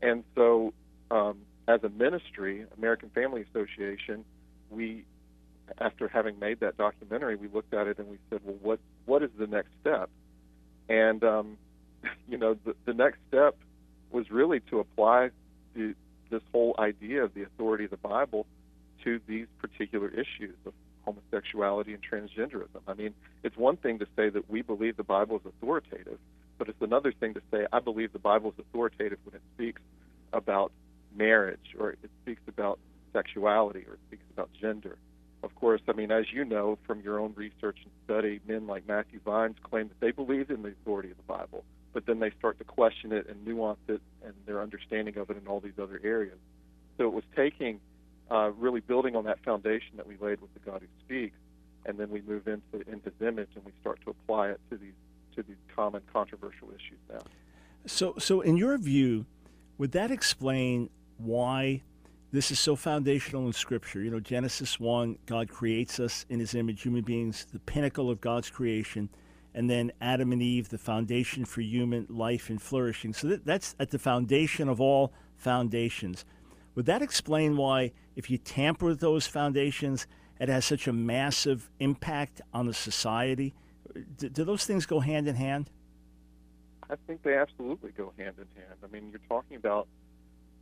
[0.00, 0.72] And so
[1.10, 4.24] um, as a ministry american family association
[4.70, 5.04] we
[5.78, 9.22] after having made that documentary we looked at it and we said well what what
[9.22, 10.08] is the next step?
[10.88, 11.58] And um,
[12.28, 13.56] you know the, the next step
[14.10, 15.30] was really to apply
[15.74, 15.94] the,
[16.30, 18.46] this whole idea of the authority of the Bible
[19.04, 20.72] to these particular issues of
[21.04, 22.80] homosexuality and transgenderism.
[22.86, 26.18] I mean, it's one thing to say that we believe the Bible is authoritative,
[26.58, 29.80] but it's another thing to say I believe the Bible is authoritative when it speaks
[30.32, 30.72] about
[31.16, 32.78] marriage or it speaks about
[33.12, 34.96] sexuality or it speaks about gender.
[35.42, 38.86] Of course, I mean, as you know from your own research and study, men like
[38.86, 42.30] Matthew Vines claim that they believe in the authority of the Bible but then they
[42.38, 45.78] start to question it and nuance it and their understanding of it in all these
[45.80, 46.38] other areas.
[46.96, 47.80] So it was taking,
[48.30, 51.36] uh, really building on that foundation that we laid with the God who speaks,
[51.86, 54.76] and then we move into into His image and we start to apply it to
[54.76, 54.92] these
[55.34, 57.20] to these common controversial issues now.
[57.86, 59.26] So, so in your view,
[59.78, 61.82] would that explain why
[62.32, 64.02] this is so foundational in Scripture?
[64.02, 68.20] You know, Genesis one, God creates us in His image, human beings, the pinnacle of
[68.20, 69.08] God's creation
[69.54, 73.12] and then Adam and Eve, the foundation for human life and flourishing.
[73.12, 76.24] So that, that's at the foundation of all foundations.
[76.74, 80.06] Would that explain why, if you tamper with those foundations,
[80.38, 83.54] it has such a massive impact on the society?
[84.16, 85.70] Do, do those things go hand in hand?
[86.88, 88.78] I think they absolutely go hand in hand.
[88.82, 89.88] I mean, you're talking about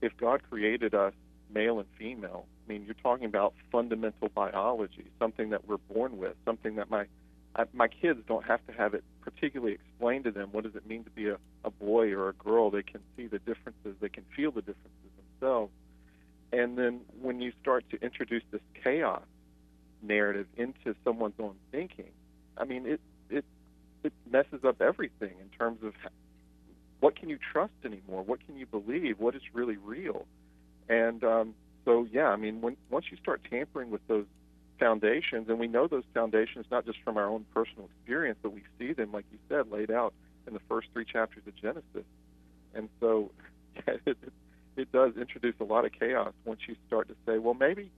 [0.00, 1.12] if God created us
[1.52, 6.34] male and female, I mean, you're talking about fundamental biology, something that we're born with,
[6.44, 7.06] something that my
[7.58, 10.50] I, my kids don't have to have it particularly explained to them.
[10.52, 12.70] What does it mean to be a, a boy or a girl?
[12.70, 13.96] They can see the differences.
[14.00, 15.72] They can feel the differences themselves.
[16.52, 19.22] And then when you start to introduce this chaos
[20.00, 22.12] narrative into someone's own thinking,
[22.56, 23.44] I mean, it it
[24.04, 25.92] it messes up everything in terms of
[27.00, 28.22] what can you trust anymore?
[28.22, 29.18] What can you believe?
[29.18, 30.26] What is really real?
[30.88, 34.26] And um, so, yeah, I mean, when once you start tampering with those
[34.78, 38.62] foundations, and we know those foundations not just from our own personal experience, but we
[38.78, 40.14] see them, like you said, laid out
[40.46, 42.04] in the first three chapters of Genesis.
[42.74, 43.30] And so,
[43.76, 44.16] yeah, it,
[44.76, 47.90] it does introduce a lot of chaos once you start to say, well, maybe,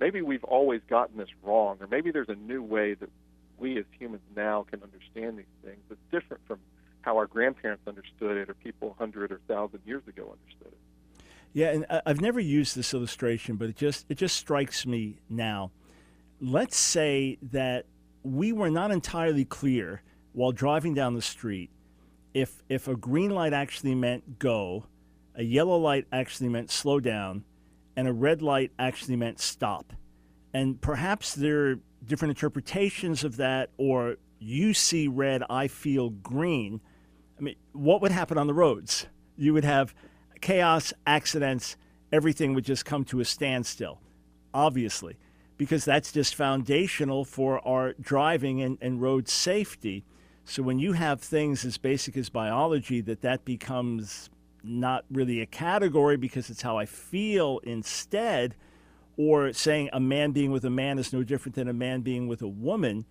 [0.00, 3.10] maybe we've always gotten this wrong, or maybe there's a new way that
[3.58, 6.60] we as humans now can understand these things that's different from
[7.02, 10.78] how our grandparents understood it, or people hundred or thousand years ago understood it.
[11.52, 15.16] Yeah, and uh, I've never used this illustration, but it just it just strikes me
[15.28, 15.70] now
[16.40, 17.86] let's say that
[18.22, 21.70] we were not entirely clear while driving down the street
[22.34, 24.86] if if a green light actually meant go,
[25.34, 27.44] a yellow light actually meant slow down,
[27.96, 29.92] and a red light actually meant stop.
[30.52, 31.74] And perhaps there are
[32.04, 36.80] different interpretations of that, or you see red, I feel green,
[37.38, 39.06] I mean, what would happen on the roads?
[39.36, 39.94] You would have
[40.40, 41.76] chaos, accidents,
[42.12, 44.00] everything would just come to a standstill,
[44.52, 45.16] obviously,
[45.58, 50.04] because that's just foundational for our driving and, and road safety.
[50.44, 54.30] So when you have things as basic as biology, that that becomes
[54.64, 58.54] not really a category because it's how I feel instead,
[59.16, 62.28] or saying a man being with a man is no different than a man being
[62.28, 63.04] with a woman,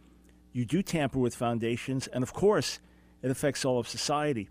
[0.54, 2.80] you do tamper with foundations, and of course,
[3.22, 4.50] it affects all of society.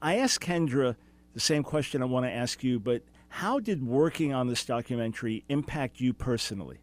[0.00, 0.96] I asked Kendra
[1.34, 5.44] the same question I want to ask you, but how did working on this documentary
[5.48, 6.78] impact you personally?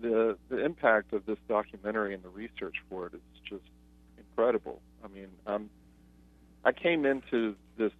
[0.00, 3.64] The the impact of this documentary and the research for it is just
[4.16, 4.80] incredible.
[5.04, 5.70] I mean, I'm
[6.64, 7.92] I came into this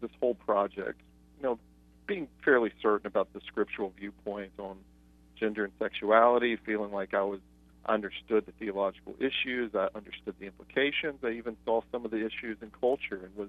[0.00, 1.00] this whole project,
[1.38, 1.58] you know,
[2.06, 4.76] being fairly certain about the scriptural viewpoint on
[5.38, 7.40] gender and sexuality, feeling like I was
[7.86, 12.58] understood the theological issues, I understood the implications, I even saw some of the issues
[12.62, 13.48] in culture and was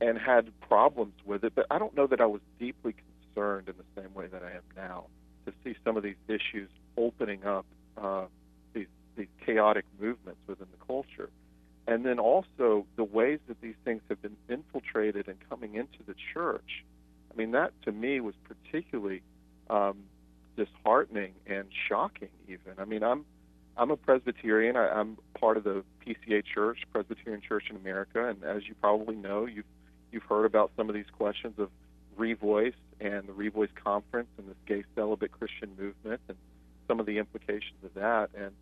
[0.00, 2.94] and had problems with it, but I don't know that I was deeply
[3.34, 5.06] concerned in the same way that I am now
[5.46, 7.64] to see some of these issues opening up
[7.96, 8.26] uh,
[8.74, 11.30] these these chaotic movements within the culture
[11.86, 16.14] and then also the ways that these things have been infiltrated and coming into the
[16.34, 16.84] church.
[17.32, 19.22] I mean, that to me was particularly
[19.70, 19.98] um,
[20.56, 22.28] disheartening and shocking.
[22.48, 23.24] Even I mean, I'm
[23.76, 24.76] I'm a Presbyterian.
[24.76, 29.16] I, I'm part of the PCA Church, Presbyterian Church in America, and as you probably
[29.16, 29.66] know, you've
[30.10, 31.70] you've heard about some of these questions of
[32.18, 36.36] Revoice and the Revoice Conference and this gay celibate Christian movement and
[36.88, 38.30] some of the implications of that.
[38.36, 38.52] And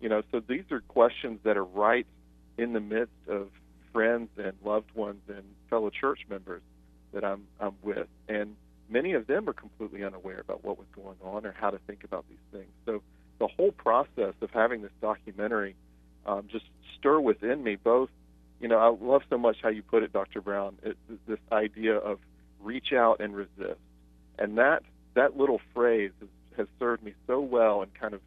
[0.00, 2.06] you know, so these are questions that are right
[2.56, 3.48] in the midst of
[3.92, 6.62] friends and loved ones and fellow church members
[7.12, 8.56] that I'm I'm with, and
[8.88, 12.04] many of them are completely unaware about what was going on or how to think
[12.04, 12.70] about these things.
[12.86, 13.02] So
[13.38, 15.74] the whole process of having this documentary
[16.26, 16.66] um, just
[16.98, 18.10] stir within me both.
[18.60, 20.40] You know, I love so much how you put it, Dr.
[20.40, 20.76] Brown.
[20.82, 22.18] It, this idea of
[22.62, 23.80] reach out and resist,
[24.38, 24.82] and that
[25.14, 28.20] that little phrase has, has served me so well in kind of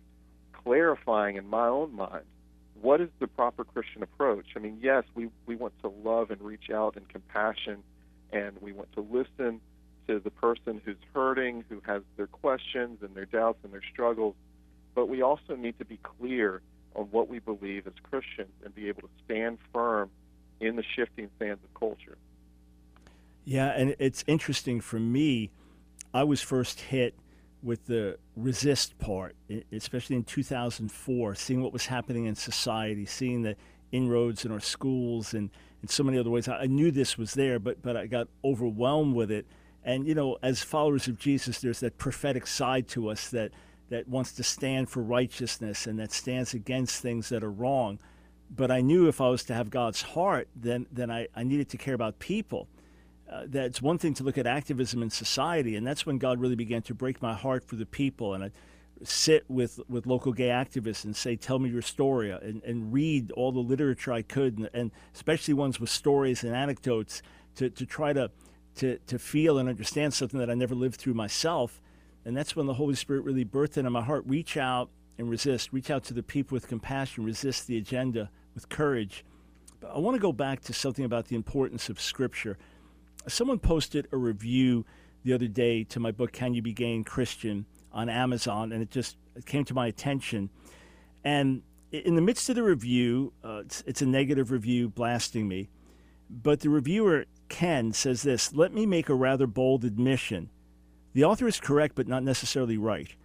[0.51, 2.23] clarifying in my own mind
[2.83, 4.45] what is the proper Christian approach?
[4.55, 7.81] I mean, yes, we, we want to love and reach out in compassion,
[8.33, 9.61] and we want to listen
[10.07, 14.35] to the person who's hurting, who has their questions and their doubts and their struggles,
[14.95, 16.61] but we also need to be clear
[16.93, 20.09] on what we believe as Christians and be able to stand firm
[20.59, 22.17] in the shifting sands of culture.
[23.45, 25.51] Yeah, and it's interesting for me.
[26.13, 27.15] I was first hit
[27.61, 29.35] with the resist part,
[29.71, 33.55] especially in 2004, seeing what was happening in society, seeing the
[33.91, 35.49] inroads in our schools and
[35.81, 36.47] in so many other ways.
[36.47, 39.45] I knew this was there, but but I got overwhelmed with it.
[39.83, 43.51] And you know, as followers of Jesus, there's that prophetic side to us that
[43.89, 47.99] that wants to stand for righteousness and that stands against things that are wrong.
[48.49, 51.69] But I knew if I was to have God's heart, then then I, I needed
[51.69, 52.67] to care about people
[53.31, 56.55] uh, that's one thing to look at activism in society, and that's when God really
[56.55, 58.33] began to break my heart for the people.
[58.33, 58.51] And I
[59.03, 62.93] sit with, with local gay activists and say, "Tell me your story," uh, and, and
[62.93, 67.21] read all the literature I could, and, and especially ones with stories and anecdotes
[67.55, 68.29] to, to try to,
[68.75, 71.81] to to feel and understand something that I never lived through myself.
[72.25, 74.23] And that's when the Holy Spirit really birthed into my heart.
[74.25, 75.73] Reach out and resist.
[75.73, 77.23] Reach out to the people with compassion.
[77.23, 79.25] Resist the agenda with courage.
[79.79, 82.57] But I want to go back to something about the importance of Scripture
[83.27, 84.85] someone posted a review
[85.23, 88.81] the other day to my book can you be gay and christian on amazon and
[88.81, 90.49] it just came to my attention.
[91.23, 95.69] And in the midst of the review uh, it's, it's a negative review blasting me
[96.29, 100.49] but the reviewer ken says this let me make a rather bold admission.
[101.13, 103.15] The author is correct but not necessarily right.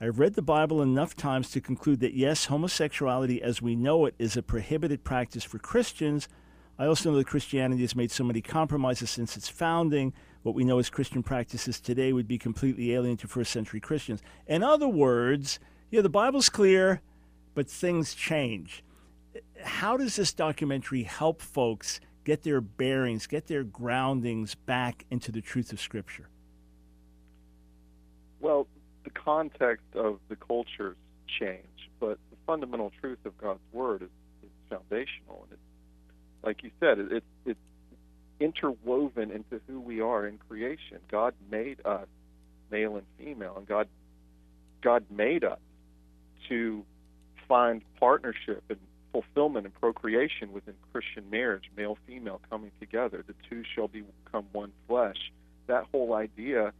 [0.00, 4.06] I have read the Bible enough times to conclude that yes, homosexuality as we know
[4.06, 6.28] it is a prohibited practice for Christians,
[6.78, 10.12] I also know that Christianity has made so many compromises since its founding.
[10.42, 14.22] What we know as Christian practices today would be completely alien to first century Christians.
[14.46, 15.58] In other words,
[15.90, 17.00] yeah, the Bible's clear,
[17.54, 18.84] but things change.
[19.62, 25.40] How does this documentary help folks get their bearings, get their groundings back into the
[25.40, 26.28] truth of Scripture?
[28.40, 28.68] Well,
[29.02, 34.10] the context of the cultures change, but the fundamental truth of God's Word is,
[34.44, 35.67] is foundational, and it's
[36.42, 37.60] like you said, it, it, it's
[38.40, 40.98] interwoven into who we are in creation.
[41.10, 42.06] God made us
[42.70, 43.88] male and female, and God
[44.82, 45.58] God made us
[46.48, 46.84] to
[47.48, 48.78] find partnership and
[49.12, 53.24] fulfillment and procreation within Christian marriage, male female coming together.
[53.26, 55.32] The two shall become one flesh.
[55.66, 56.72] That whole idea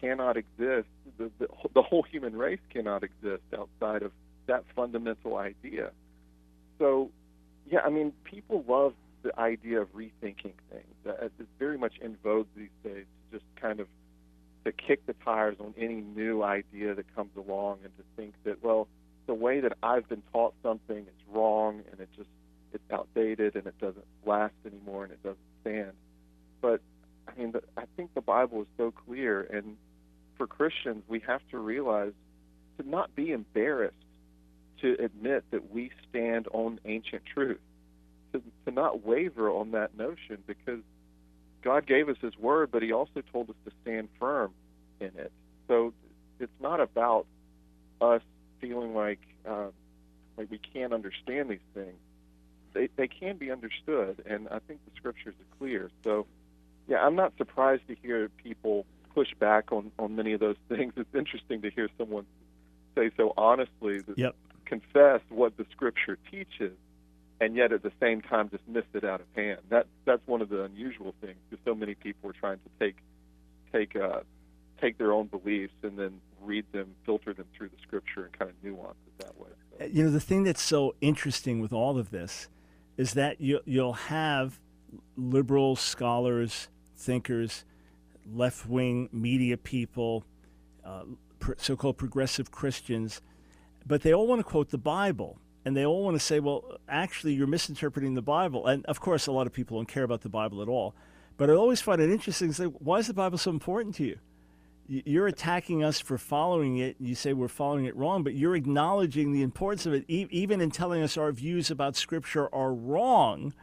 [0.00, 0.88] cannot exist.
[1.18, 4.12] The, the, the whole human race cannot exist outside of
[4.46, 5.90] that fundamental idea.
[6.78, 7.10] So,
[7.70, 10.94] yeah, I mean, people love the idea of rethinking things.
[11.06, 13.86] Uh, it's very much in vogue these days to just kind of
[14.64, 18.62] to kick the tires on any new idea that comes along and to think that,
[18.62, 18.86] well,
[19.26, 22.28] the way that I've been taught something is wrong and it just
[22.72, 25.92] it's outdated and it doesn't last anymore and it doesn't stand.
[26.60, 26.80] But
[27.28, 29.76] I mean, I think the Bible is so clear, and
[30.36, 32.12] for Christians, we have to realize
[32.78, 33.96] to not be embarrassed
[34.82, 37.60] to admit that we stand on ancient truth,
[38.32, 40.80] to, to not waver on that notion because
[41.62, 44.52] God gave us His Word, but He also told us to stand firm
[45.00, 45.32] in it.
[45.68, 45.94] So
[46.40, 47.26] it's not about
[48.00, 48.22] us
[48.60, 49.72] feeling like um,
[50.36, 51.98] like we can't understand these things.
[52.74, 55.90] They they can be understood, and I think the Scriptures are clear.
[56.04, 56.26] So
[56.88, 60.92] yeah, I'm not surprised to hear people push back on on many of those things.
[60.96, 62.26] It's interesting to hear someone
[62.94, 64.34] say so honestly that Yep.
[64.72, 66.72] Confess what the Scripture teaches,
[67.42, 69.58] and yet at the same time dismiss it out of hand.
[69.68, 72.96] That that's one of the unusual things because so many people are trying to take
[73.70, 74.20] take uh,
[74.80, 78.50] take their own beliefs and then read them, filter them through the Scripture, and kind
[78.50, 79.50] of nuance it that way.
[79.78, 82.48] So, You know, the thing that's so interesting with all of this
[82.96, 84.58] is that you, you'll have
[85.16, 87.64] liberal scholars, thinkers,
[88.34, 90.24] left wing media people,
[90.84, 91.02] uh,
[91.58, 93.20] so called progressive Christians,
[93.86, 95.38] but they all want to quote the Bible.
[95.64, 98.66] And they all want to say, well, actually, you're misinterpreting the Bible.
[98.66, 100.94] And of course, a lot of people don't care about the Bible at all.
[101.36, 104.04] But I always find it interesting to say, why is the Bible so important to
[104.04, 104.18] you?
[104.88, 106.96] You're attacking us for following it.
[106.98, 110.04] You say we're following it wrong, but you're acknowledging the importance of it.
[110.08, 113.54] E- even in telling us our views about Scripture are wrong,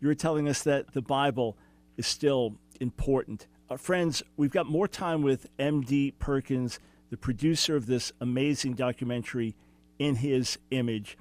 [0.00, 1.58] you're telling us that the Bible
[1.96, 3.46] is still important.
[3.68, 6.12] Uh, friends, we've got more time with M.D.
[6.18, 6.78] Perkins,
[7.10, 9.54] the producer of this amazing documentary,
[9.98, 11.18] In His Image.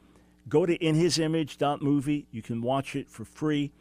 [0.47, 2.27] Go to inhisimage.movie.
[2.31, 3.71] You can watch it for free.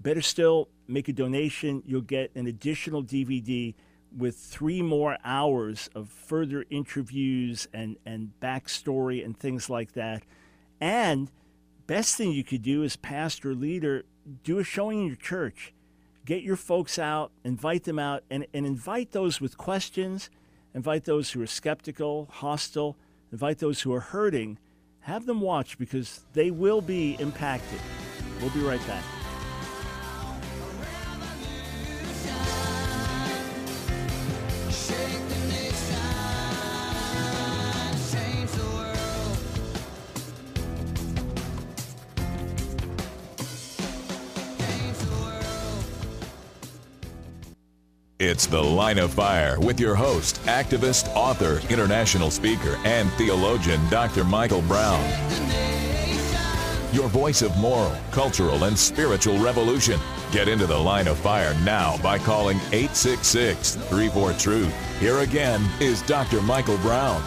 [0.00, 1.82] Better still, make a donation.
[1.86, 3.74] You'll get an additional DVD
[4.16, 10.22] with three more hours of further interviews and, and backstory and things like that.
[10.80, 11.30] And
[11.86, 14.04] best thing you could do as pastor leader,
[14.44, 15.72] do a showing in your church.
[16.24, 20.30] Get your folks out, invite them out, and, and invite those with questions,
[20.74, 22.96] invite those who are skeptical, hostile,
[23.32, 24.58] invite those who are hurting.
[25.00, 27.80] Have them watch because they will be impacted.
[28.40, 29.04] We'll be right back.
[48.34, 54.24] It's The Line of Fire with your host, activist, author, international speaker, and theologian, Dr.
[54.24, 55.00] Michael Brown.
[56.92, 60.00] Your voice of moral, cultural, and spiritual revolution.
[60.32, 64.98] Get into the line of fire now by calling 866 34 Truth.
[64.98, 66.42] Here again is Dr.
[66.42, 67.22] Michael Brown.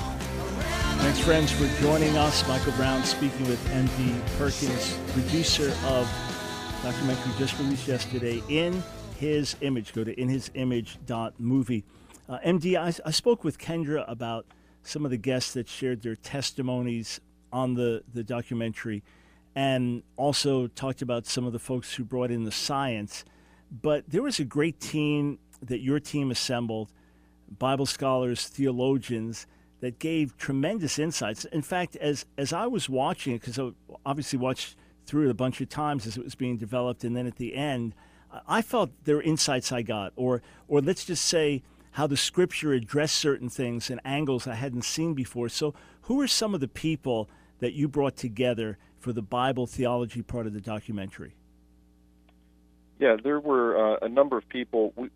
[0.97, 2.45] Thanks, friends, for joining us.
[2.49, 4.13] Michael Brown speaking with M.D.
[4.37, 6.05] Perkins, producer of
[6.83, 8.83] documentary just released yesterday, In
[9.19, 9.93] His Image.
[9.93, 11.83] Go to inhisimage.movie.
[12.29, 14.45] Uh, MD, I, I spoke with Kendra about
[14.83, 17.19] some of the guests that shared their testimonies
[17.51, 19.03] on the, the documentary
[19.55, 23.25] and also talked about some of the folks who brought in the science.
[23.71, 26.91] But there was a great team that your team assembled
[27.57, 29.47] Bible scholars, theologians
[29.79, 31.45] that gave tremendous insights.
[31.45, 33.71] In fact, as as I was watching it, because I
[34.05, 37.25] obviously watched through it a bunch of times as it was being developed, and then
[37.25, 37.93] at the end,
[38.47, 42.73] I felt there were insights I got, or or let's just say how the scripture
[42.73, 45.49] addressed certain things and angles I hadn't seen before.
[45.49, 50.21] So, who are some of the people that you brought together for the Bible theology
[50.21, 51.35] part of the documentary?
[52.99, 54.93] Yeah, there were uh, a number of people.
[54.95, 55.09] We,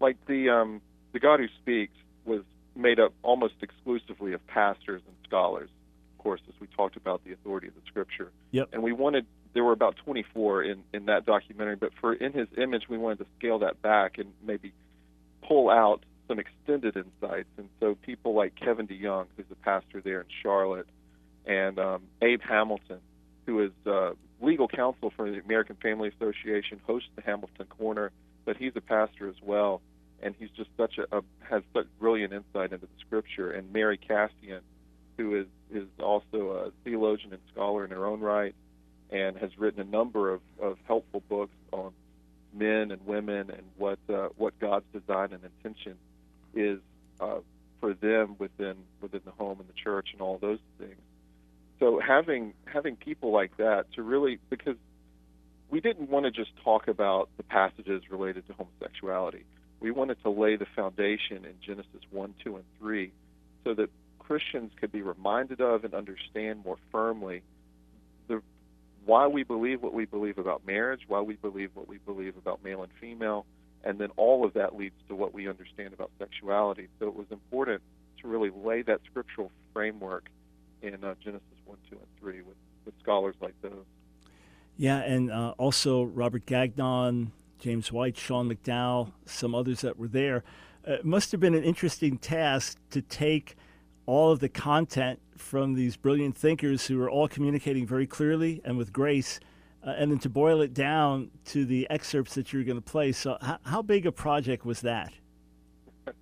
[0.00, 0.80] like the um,
[1.12, 1.94] the God who speaks
[2.24, 2.42] was
[2.74, 5.70] made up almost exclusively of pastors and scholars.
[6.18, 8.30] Of course, as we talked about the authority of the Scripture.
[8.50, 8.70] Yep.
[8.72, 9.26] And we wanted
[9.56, 13.20] there were about 24 in in that documentary, but for in His image, we wanted
[13.20, 14.72] to scale that back and maybe
[15.48, 17.48] pull out some extended insights.
[17.56, 20.86] And so people like Kevin DeYoung, who's a pastor there in Charlotte,
[21.46, 22.98] and um, Abe Hamilton,
[23.46, 24.10] who is uh,
[24.42, 28.10] legal counsel for the American Family Association, hosts the Hamilton Corner,
[28.44, 29.80] but he's a pastor as well,
[30.22, 33.52] and he's just such a, a has such brilliant insight into the Scripture.
[33.52, 34.60] And Mary Kassian,
[35.16, 38.54] who is is also a theologian and scholar in her own right,
[39.10, 41.92] and has written a number of, of helpful books on
[42.52, 45.96] men and women and what uh, what God's design and intention
[46.54, 46.78] is
[47.20, 47.38] uh,
[47.80, 50.96] for them within within the home and the church and all those things.
[51.78, 54.76] So having having people like that to really because
[55.70, 59.44] we didn't want to just talk about the passages related to homosexuality.
[59.80, 63.12] We wanted to lay the foundation in Genesis 1, 2, and 3
[63.64, 67.42] so that Christians could be reminded of and understand more firmly
[69.06, 72.62] why we believe what we believe about marriage, why we believe what we believe about
[72.62, 73.46] male and female,
[73.84, 76.88] and then all of that leads to what we understand about sexuality.
[76.98, 77.82] So it was important
[78.20, 80.28] to really lay that scriptural framework
[80.82, 83.84] in uh, Genesis 1, 2, and 3 with, with scholars like those.
[84.76, 87.30] Yeah, and uh, also Robert Gagnon,
[87.60, 90.42] James White, Sean McDowell, some others that were there.
[90.86, 93.56] Uh, it must have been an interesting task to take
[94.06, 98.78] all of the content from these brilliant thinkers who are all communicating very clearly and
[98.78, 99.40] with grace,
[99.84, 103.12] uh, and then to boil it down to the excerpts that you're going to play.
[103.12, 105.12] So, how, how big a project was that?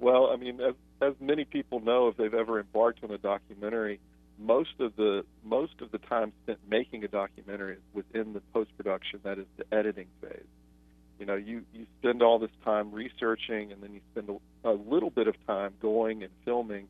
[0.00, 3.98] Well, I mean, as, as many people know, if they've ever embarked on a documentary,
[4.38, 8.70] most of the most of the time spent making a documentary is within the post
[8.76, 9.20] production.
[9.24, 10.46] That is the editing phase.
[11.18, 14.74] You know, you you spend all this time researching, and then you spend a, a
[14.74, 16.86] little bit of time going and filming,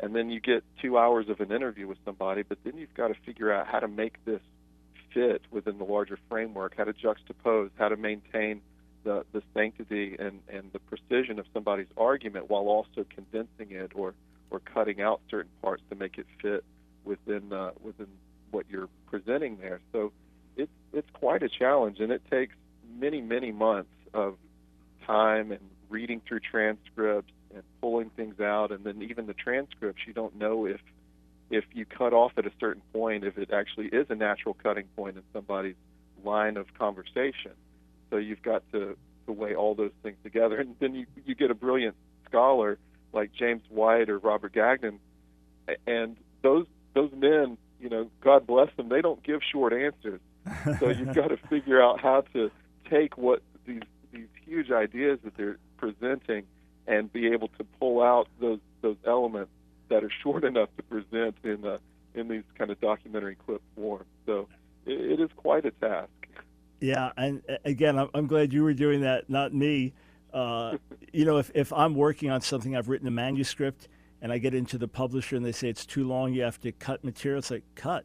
[0.00, 2.42] and then you get two hours of an interview with somebody.
[2.42, 4.40] But then you've got to figure out how to make this
[5.12, 8.60] fit within the larger framework, how to juxtapose, how to maintain
[9.04, 14.14] the the sanctity and and the precision of somebody's argument while also condensing it or
[14.50, 16.64] or cutting out certain parts to make it fit
[17.04, 18.08] within uh, within
[18.50, 19.80] what you're presenting there.
[19.92, 20.12] So
[20.56, 22.54] it's it's quite a challenge, and it takes
[22.98, 24.36] many many months of
[25.06, 30.12] time and reading through transcripts and pulling things out, and then even the transcripts you
[30.12, 30.80] don't know if
[31.50, 34.86] if you cut off at a certain point if it actually is a natural cutting
[34.96, 35.76] point in somebody's
[36.24, 37.52] line of conversation.
[38.10, 38.96] So you've got to,
[39.26, 41.96] to weigh all those things together, and then you you get a brilliant
[42.28, 42.78] scholar
[43.12, 44.98] like James White or Robert Gagnon,
[45.86, 50.20] and those those men, you know, God bless them, they don't give short answers.
[50.78, 52.50] So you've got to figure out how to
[52.90, 53.82] take what these
[54.12, 56.44] these huge ideas that they're presenting
[56.86, 59.50] and be able to pull out those those elements
[59.88, 61.78] that are short enough to present in uh,
[62.14, 64.04] in these kind of documentary clip form.
[64.26, 64.48] So
[64.86, 66.08] it, it is quite a task.
[66.80, 69.94] Yeah, and again, I'm, I'm glad you were doing that, not me.
[70.32, 70.76] Uh,
[71.12, 73.88] you know, if, if I'm working on something, I've written a manuscript,
[74.20, 76.72] and I get into the publisher and they say it's too long, you have to
[76.72, 77.38] cut material.
[77.38, 78.04] It's like cut,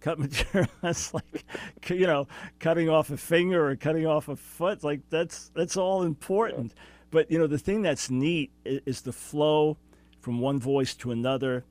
[0.00, 0.70] cut material.
[0.82, 1.44] that's like,
[1.88, 2.28] you know,
[2.60, 4.84] cutting off a finger or cutting off a foot.
[4.84, 6.74] Like that's that's all important.
[6.76, 6.82] Yeah.
[7.10, 9.76] But you know, the thing that's neat is, is the flow
[10.20, 11.64] from one voice to another,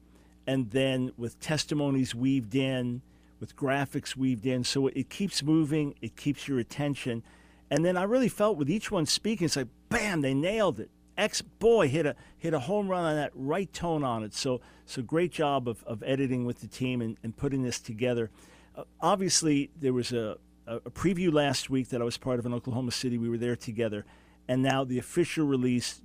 [0.46, 3.02] and then with testimonies weaved in,
[3.40, 5.96] with graphics weaved in, so it keeps moving.
[6.02, 7.24] It keeps your attention.
[7.70, 10.90] And then I really felt with each one speaking, it's like, bam, they nailed it.
[11.18, 14.34] Ex boy hit a hit a home run on that right tone on it.
[14.34, 18.30] So so great job of, of editing with the team and, and putting this together.
[18.76, 22.54] Uh, obviously, there was a, a preview last week that I was part of in
[22.54, 23.18] Oklahoma City.
[23.18, 24.06] We were there together,
[24.48, 26.02] and now the official release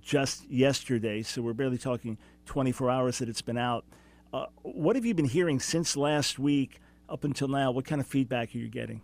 [0.00, 1.22] just yesterday.
[1.22, 3.84] So we're barely talking 24 hours that it's been out.
[4.32, 7.70] Uh, what have you been hearing since last week up until now?
[7.70, 9.02] What kind of feedback are you getting?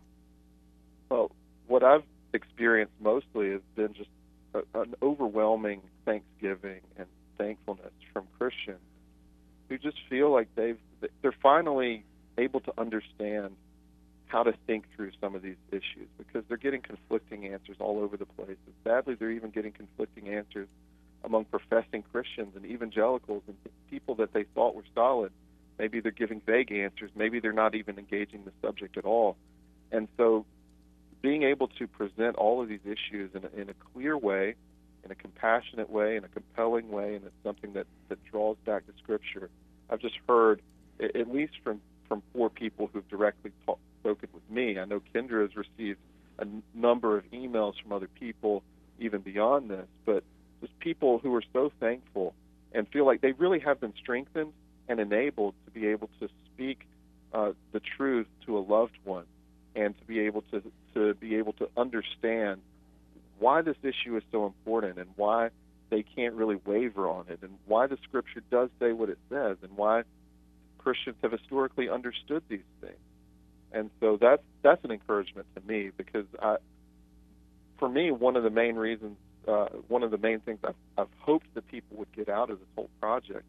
[1.11, 1.31] Well,
[1.67, 4.11] what I've experienced mostly has been just
[4.55, 7.07] a, an overwhelming thanksgiving and
[7.39, 8.79] thankfulness from Christians
[9.69, 10.79] who just feel like they've
[11.21, 12.05] they're finally
[12.39, 13.57] able to understand
[14.33, 18.17] how to think through some of these issues because they're getting conflicting answers all over
[18.17, 18.57] the place.
[18.67, 20.69] And sadly, they're even getting conflicting answers
[21.23, 23.57] among professing Christians and evangelicals and
[23.91, 25.33] people that they thought were solid.
[25.79, 27.11] Maybe they're giving vague answers.
[27.15, 29.37] Maybe they're not even engaging the subject at all.
[29.93, 30.47] And so
[31.21, 34.55] being able to present all of these issues in a, in a clear way,
[35.05, 38.87] in a compassionate way, in a compelling way, and it's something that, that draws back
[38.87, 39.51] to Scripture.
[39.91, 40.63] I've just heard,
[41.01, 44.79] at least from, from four people who've directly talk, spoken with me.
[44.79, 45.99] I know Kendra has received
[46.39, 48.63] a n- number of emails from other people
[48.99, 50.25] even beyond this, but
[50.61, 52.35] just people who are so thankful
[52.73, 54.53] and feel like they really have been strengthened
[54.89, 56.87] and enabled to be able to speak
[57.33, 59.25] uh, the truth to a loved one
[59.75, 60.63] and to be able to
[60.95, 62.61] to be able to understand
[63.39, 65.49] why this issue is so important and why
[65.89, 69.57] they can't really waver on it and why the scripture does say what it says
[69.63, 70.03] and why
[70.79, 72.99] Christians have historically understood these things.
[73.73, 76.57] And so that's that's an encouragement to me because I,
[77.79, 79.17] for me, one of the main reasons,
[79.49, 82.59] uh, one of the main things I've, I've hoped that people would get out of
[82.59, 83.45] this whole project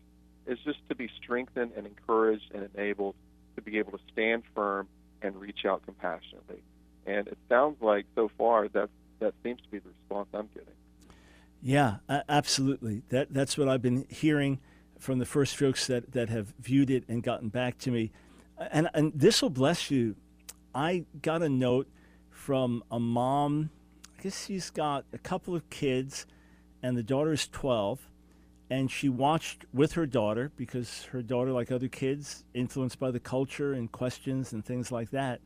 [0.47, 3.15] is just to be strengthened and encouraged and enabled
[3.55, 4.87] to be able to stand firm
[5.21, 6.61] and reach out compassionately.
[7.05, 10.73] And it sounds like so far that that seems to be the response I'm getting.
[11.61, 11.97] Yeah,
[12.27, 13.03] absolutely.
[13.09, 14.59] That that's what I've been hearing
[14.99, 18.11] from the first folks that, that have viewed it and gotten back to me.
[18.57, 20.15] And and this will bless you.
[20.73, 21.87] I got a note
[22.29, 23.69] from a mom.
[24.17, 26.25] I guess she's got a couple of kids,
[26.81, 28.09] and the daughter is twelve,
[28.69, 33.19] and she watched with her daughter because her daughter, like other kids, influenced by the
[33.19, 35.41] culture and questions and things like that.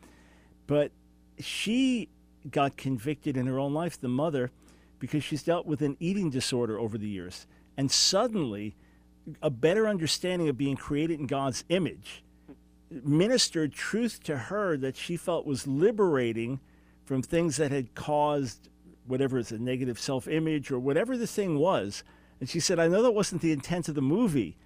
[0.68, 0.92] But
[1.40, 2.10] she
[2.50, 4.52] got convicted in her own life, the mother,
[5.00, 7.48] because she's dealt with an eating disorder over the years.
[7.78, 8.76] And suddenly,
[9.42, 12.24] a better understanding of being created in God's image
[12.90, 16.60] ministered truth to her that she felt was liberating
[17.06, 18.70] from things that had caused
[19.06, 22.04] whatever it's a negative self image or whatever the thing was.
[22.40, 24.58] And she said, I know that wasn't the intent of the movie.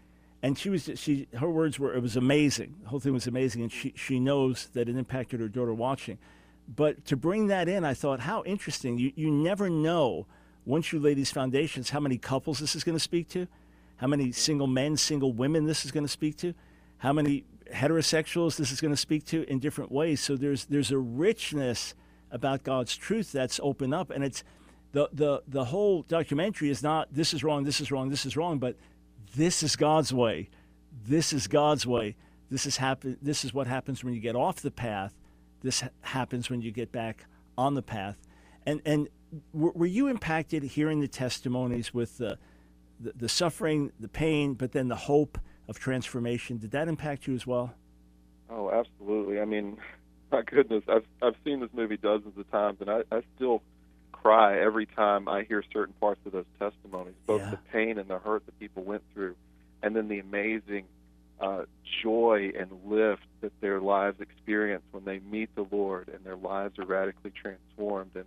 [0.43, 2.75] And she was, she, her words were, it was amazing.
[2.83, 3.61] The whole thing was amazing.
[3.61, 6.17] And she, she knows that it impacted her daughter watching.
[6.67, 8.97] But to bring that in, I thought, how interesting.
[8.97, 10.25] You, you never know,
[10.65, 13.47] once you lay these foundations, how many couples this is going to speak to,
[13.97, 16.55] how many single men, single women this is going to speak to,
[16.97, 20.21] how many heterosexuals this is going to speak to in different ways.
[20.21, 21.95] So there's, there's a richness
[22.31, 24.09] about God's truth that's open up.
[24.09, 24.43] And it's
[24.91, 28.35] the, the, the whole documentary is not this is wrong, this is wrong, this is
[28.35, 28.75] wrong, but
[29.35, 30.49] this is God's way.
[31.05, 32.15] This is God's way.
[32.49, 33.17] This is happen.
[33.21, 35.13] This is what happens when you get off the path.
[35.61, 37.25] This ha- happens when you get back
[37.57, 38.17] on the path.
[38.65, 39.07] And and
[39.53, 42.37] were, were you impacted hearing the testimonies with the,
[42.99, 45.37] the the suffering, the pain, but then the hope
[45.71, 46.57] of transformation?
[46.59, 47.73] Did that impact you as well?
[48.49, 49.39] Oh, absolutely.
[49.41, 49.77] I mean,
[50.31, 53.63] my goodness, I've I've seen this movie dozens of times, and I, I still
[54.11, 57.49] cry every time I hear certain parts of those testimonies, both Yeah.
[57.51, 59.35] the pain and the hurt that people went through,
[59.81, 60.85] and then the amazing
[61.39, 61.63] uh,
[62.03, 66.77] joy and lift that their lives experience when they meet the Lord and their lives
[66.77, 68.25] are radically transformed, and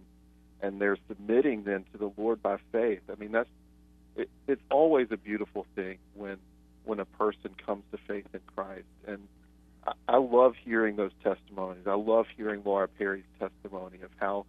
[0.62, 3.03] and they're submitting then to the Lord by faith.
[3.12, 3.51] I mean, that's
[4.16, 6.38] it, it's always a beautiful thing when
[6.85, 9.26] when a person comes to faith in Christ and
[9.87, 11.87] I, I love hearing those testimonies.
[11.87, 14.47] I love hearing Laura Perry's testimony of how,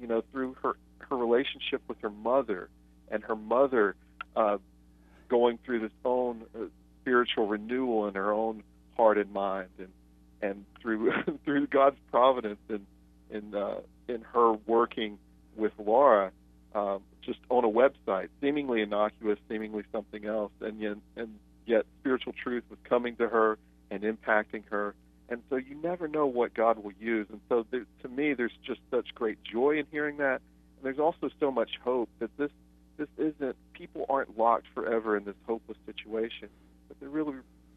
[0.00, 0.76] you know, through her
[1.10, 2.68] her relationship with her mother
[3.10, 3.94] and her mother
[4.34, 4.58] uh,
[5.28, 6.64] going through this own uh,
[7.02, 8.62] spiritual renewal in her own
[8.96, 9.88] heart and mind, and
[10.42, 11.12] and through
[11.44, 12.86] through God's providence and
[13.30, 15.18] in uh, in her working
[15.56, 16.32] with Laura
[16.74, 22.32] um, just on a website, seemingly innocuous, seemingly something else, and yet and yet spiritual
[22.32, 23.58] truth was coming to her
[23.90, 24.94] and impacting her.
[25.28, 27.26] And so you never know what God will use.
[27.30, 30.40] And so there, to me, there's just such great joy in hearing that.
[30.76, 32.50] And there's also so much hope that this
[32.96, 36.48] this isn't people aren't locked forever in this hopeless situation.
[36.88, 37.34] But there really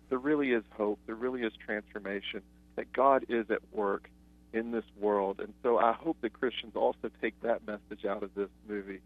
[0.10, 1.00] there really is hope.
[1.06, 2.42] There really is transformation.
[2.76, 4.10] That God is at work
[4.54, 5.40] in this world.
[5.40, 9.02] And so I hope that Christians also take that message out of this movie.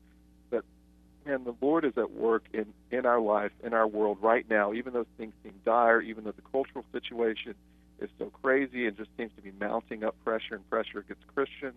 [1.25, 4.73] Man, the Lord is at work in, in our life, in our world right now,
[4.73, 7.55] even though things seem dire, even though the cultural situation
[7.99, 11.75] is so crazy and just seems to be mounting up pressure and pressure against Christians.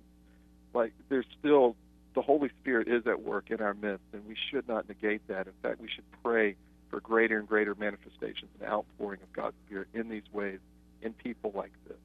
[0.74, 1.76] Like there's still
[2.14, 5.47] the Holy Spirit is at work in our midst, and we should not negate that.
[5.47, 6.57] In fact, we should pray
[6.90, 10.59] for greater and greater manifestations and outpouring of God's Spirit in these ways
[11.03, 11.99] in people like this.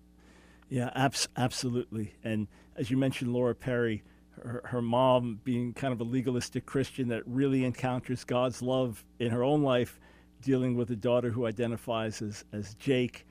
[0.69, 2.13] Yeah, abs- absolutely.
[2.23, 4.03] And as you mentioned, Laura Perry,
[4.43, 9.31] her, her mom being kind of a legalistic Christian that really encounters God's love in
[9.31, 9.99] her own life,
[10.41, 13.25] dealing with a daughter who identifies as, as Jake.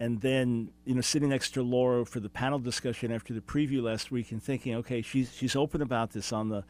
[0.00, 3.82] And then, you know, sitting next to Laura for the panel discussion after the preview
[3.82, 6.64] last week and thinking, okay, she's, she's open about this on the,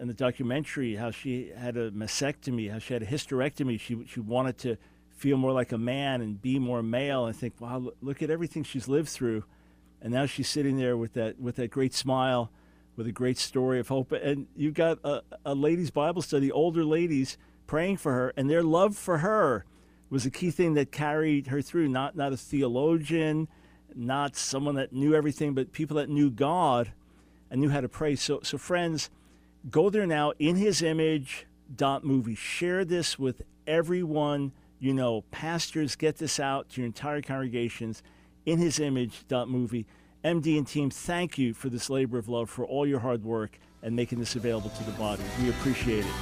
[0.00, 3.80] in the documentary, how she had a mastectomy, how she had a hysterectomy.
[3.80, 4.76] She, she wanted to
[5.16, 7.26] feel more like a man and be more male.
[7.26, 9.44] And think, wow, look, at everything she's lived through,
[10.02, 12.50] and now she's sitting there with that with that great smile,
[12.96, 14.12] with a great story of hope.
[14.12, 18.62] And you've got a, a ladies' Bible study, older ladies praying for her, and their
[18.62, 19.64] love for her
[20.08, 21.88] was a key thing that carried her through.
[21.88, 23.48] Not not a theologian,
[23.94, 26.92] not someone that knew everything, but people that knew God
[27.50, 28.16] and knew how to pray.
[28.16, 29.10] So so friends,
[29.70, 32.34] go there now in His image dot movie.
[32.34, 35.22] Share this with everyone you know.
[35.30, 38.02] Pastors, get this out to your entire congregations.
[38.44, 39.86] In His image dot movie.
[40.26, 43.60] MD and team, thank you for this labor of love, for all your hard work
[43.84, 45.22] and making this available to the body.
[45.40, 46.12] We appreciate it.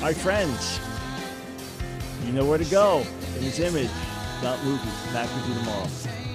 [0.00, 0.80] Right, friends,
[2.24, 3.04] you know where to go.
[3.36, 3.90] In His image
[4.40, 4.88] dot movie.
[5.12, 6.25] Back with you tomorrow.